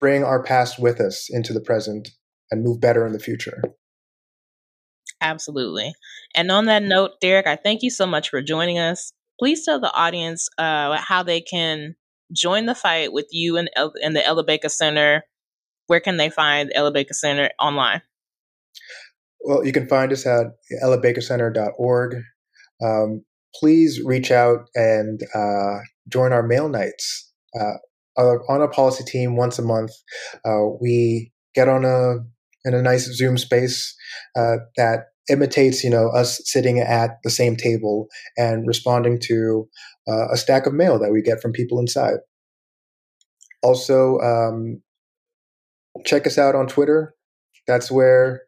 bring 0.00 0.22
our 0.22 0.42
past 0.42 0.78
with 0.78 1.00
us 1.00 1.28
into 1.30 1.52
the 1.52 1.60
present 1.60 2.10
and 2.50 2.62
move 2.62 2.80
better 2.80 3.06
in 3.06 3.12
the 3.12 3.18
future. 3.18 3.62
Absolutely. 5.20 5.92
And 6.34 6.50
on 6.50 6.66
that 6.66 6.82
note, 6.82 7.12
Derick, 7.20 7.46
I 7.46 7.56
thank 7.56 7.82
you 7.82 7.90
so 7.90 8.06
much 8.06 8.28
for 8.28 8.40
joining 8.40 8.78
us. 8.78 9.12
Please 9.40 9.64
tell 9.64 9.80
the 9.80 9.92
audience 9.92 10.48
uh, 10.58 10.96
how 10.96 11.22
they 11.22 11.40
can 11.40 11.96
join 12.32 12.66
the 12.66 12.74
fight 12.74 13.12
with 13.12 13.26
you 13.32 13.56
and, 13.56 13.70
El- 13.74 13.94
and 14.02 14.14
the 14.14 14.24
Ella 14.24 14.44
Baker 14.44 14.68
Center. 14.68 15.24
Where 15.86 16.00
can 16.00 16.16
they 16.16 16.30
find 16.30 16.70
Ella 16.74 16.92
Baker 16.92 17.14
Center 17.14 17.50
online? 17.58 18.02
Well, 19.40 19.64
you 19.64 19.72
can 19.72 19.88
find 19.88 20.12
us 20.12 20.26
at 20.26 20.46
ellabakercenter.org. 20.82 22.22
Um, 22.82 23.24
please 23.54 24.00
reach 24.04 24.30
out 24.30 24.68
and 24.74 25.20
uh, 25.34 25.78
join 26.08 26.32
our 26.32 26.42
mail 26.42 26.68
nights. 26.68 27.32
Uh, 27.58 27.74
on 28.16 28.60
a 28.60 28.68
policy 28.68 29.04
team 29.04 29.36
once 29.36 29.58
a 29.58 29.62
month, 29.62 29.92
uh, 30.44 30.64
we 30.80 31.32
get 31.54 31.68
on 31.68 31.84
a 31.84 32.16
in 32.64 32.74
a 32.74 32.82
nice 32.82 33.04
Zoom 33.14 33.38
space 33.38 33.96
uh, 34.36 34.56
that 34.76 35.06
imitates, 35.30 35.84
you 35.84 35.90
know, 35.90 36.08
us 36.08 36.40
sitting 36.44 36.80
at 36.80 37.18
the 37.22 37.30
same 37.30 37.54
table 37.56 38.08
and 38.36 38.66
responding 38.66 39.18
to 39.20 39.68
uh, 40.08 40.28
a 40.32 40.36
stack 40.36 40.66
of 40.66 40.74
mail 40.74 40.98
that 40.98 41.12
we 41.12 41.22
get 41.22 41.40
from 41.40 41.52
people 41.52 41.78
inside. 41.78 42.16
Also, 43.62 44.18
um, 44.18 44.82
check 46.04 46.26
us 46.26 46.38
out 46.38 46.54
on 46.54 46.66
Twitter. 46.66 47.14
That's 47.66 47.90
where 47.90 48.42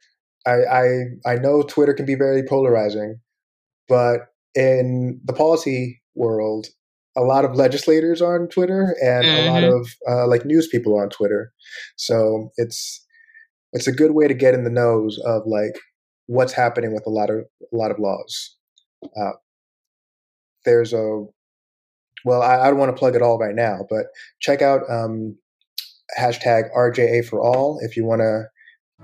I, 0.46 0.64
I 0.64 0.84
I 1.26 1.34
know 1.36 1.62
Twitter 1.62 1.92
can 1.92 2.06
be 2.06 2.14
very 2.14 2.42
polarizing, 2.42 3.20
but 3.90 4.28
in 4.54 5.20
the 5.24 5.32
policy 5.32 6.00
world, 6.14 6.68
a 7.16 7.22
lot 7.22 7.44
of 7.44 7.56
legislators 7.56 8.22
are 8.22 8.40
on 8.40 8.48
Twitter 8.48 8.96
and 9.02 9.24
mm-hmm. 9.24 9.48
a 9.48 9.52
lot 9.52 9.62
mm-hmm. 9.62 9.80
of 9.80 9.90
uh, 10.08 10.26
like 10.28 10.46
news 10.46 10.68
people 10.68 10.96
are 10.96 11.02
on 11.02 11.10
Twitter. 11.10 11.52
So 11.96 12.50
it's 12.56 13.04
it's 13.72 13.88
a 13.88 13.92
good 13.92 14.12
way 14.12 14.28
to 14.28 14.34
get 14.34 14.54
in 14.54 14.64
the 14.64 14.70
nose 14.70 15.20
of 15.26 15.42
like 15.44 15.78
what's 16.26 16.52
happening 16.52 16.94
with 16.94 17.04
a 17.06 17.10
lot 17.10 17.30
of 17.30 17.38
a 17.38 17.76
lot 17.76 17.90
of 17.90 17.98
laws. 17.98 18.56
Uh, 19.20 19.32
there's 20.64 20.92
a 20.92 21.24
well, 22.24 22.42
I, 22.42 22.60
I, 22.60 22.66
don't 22.68 22.78
want 22.78 22.94
to 22.94 22.98
plug 22.98 23.16
it 23.16 23.22
all 23.22 23.38
right 23.38 23.54
now, 23.54 23.86
but 23.88 24.06
check 24.40 24.60
out 24.60 24.82
um, 24.90 25.36
hashtag 26.18 26.64
RJA 26.76 27.26
for 27.26 27.40
all 27.40 27.80
if 27.82 27.96
you 27.96 28.04
want 28.04 28.20
to 28.20 28.44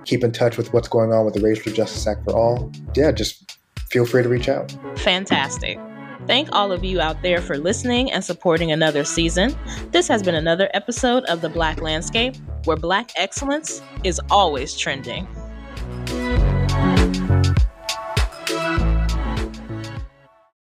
keep 0.05 0.23
in 0.23 0.33
touch 0.33 0.59
with 0.59 0.75
what's 0.75 0.89
going 0.89 1.13
on 1.13 1.25
with 1.25 1.33
the 1.33 1.41
Racial 1.41 1.73
Justice 1.73 2.07
Act 2.07 2.25
for 2.25 2.35
all. 2.35 2.71
Yeah, 2.95 3.13
just 3.13 3.59
feel 3.97 4.05
free 4.05 4.23
to 4.23 4.29
reach 4.29 4.47
out. 4.47 4.71
Fantastic. 4.99 5.79
Thank 6.27 6.51
all 6.53 6.71
of 6.71 6.85
you 6.85 7.01
out 7.01 7.23
there 7.23 7.41
for 7.41 7.57
listening 7.57 8.13
and 8.13 8.23
supporting 8.23 8.71
another 8.71 9.05
season. 9.05 9.57
This 9.91 10.07
has 10.09 10.23
been 10.23 10.35
another 10.35 10.69
episode 10.75 11.25
of 11.25 11.41
The 11.41 11.49
Black 11.49 11.81
Landscape, 11.81 12.37
where 12.65 12.77
Black 12.77 13.11
excellence 13.17 13.81
is 14.05 14.21
always 14.31 14.77
trending. 14.77 15.27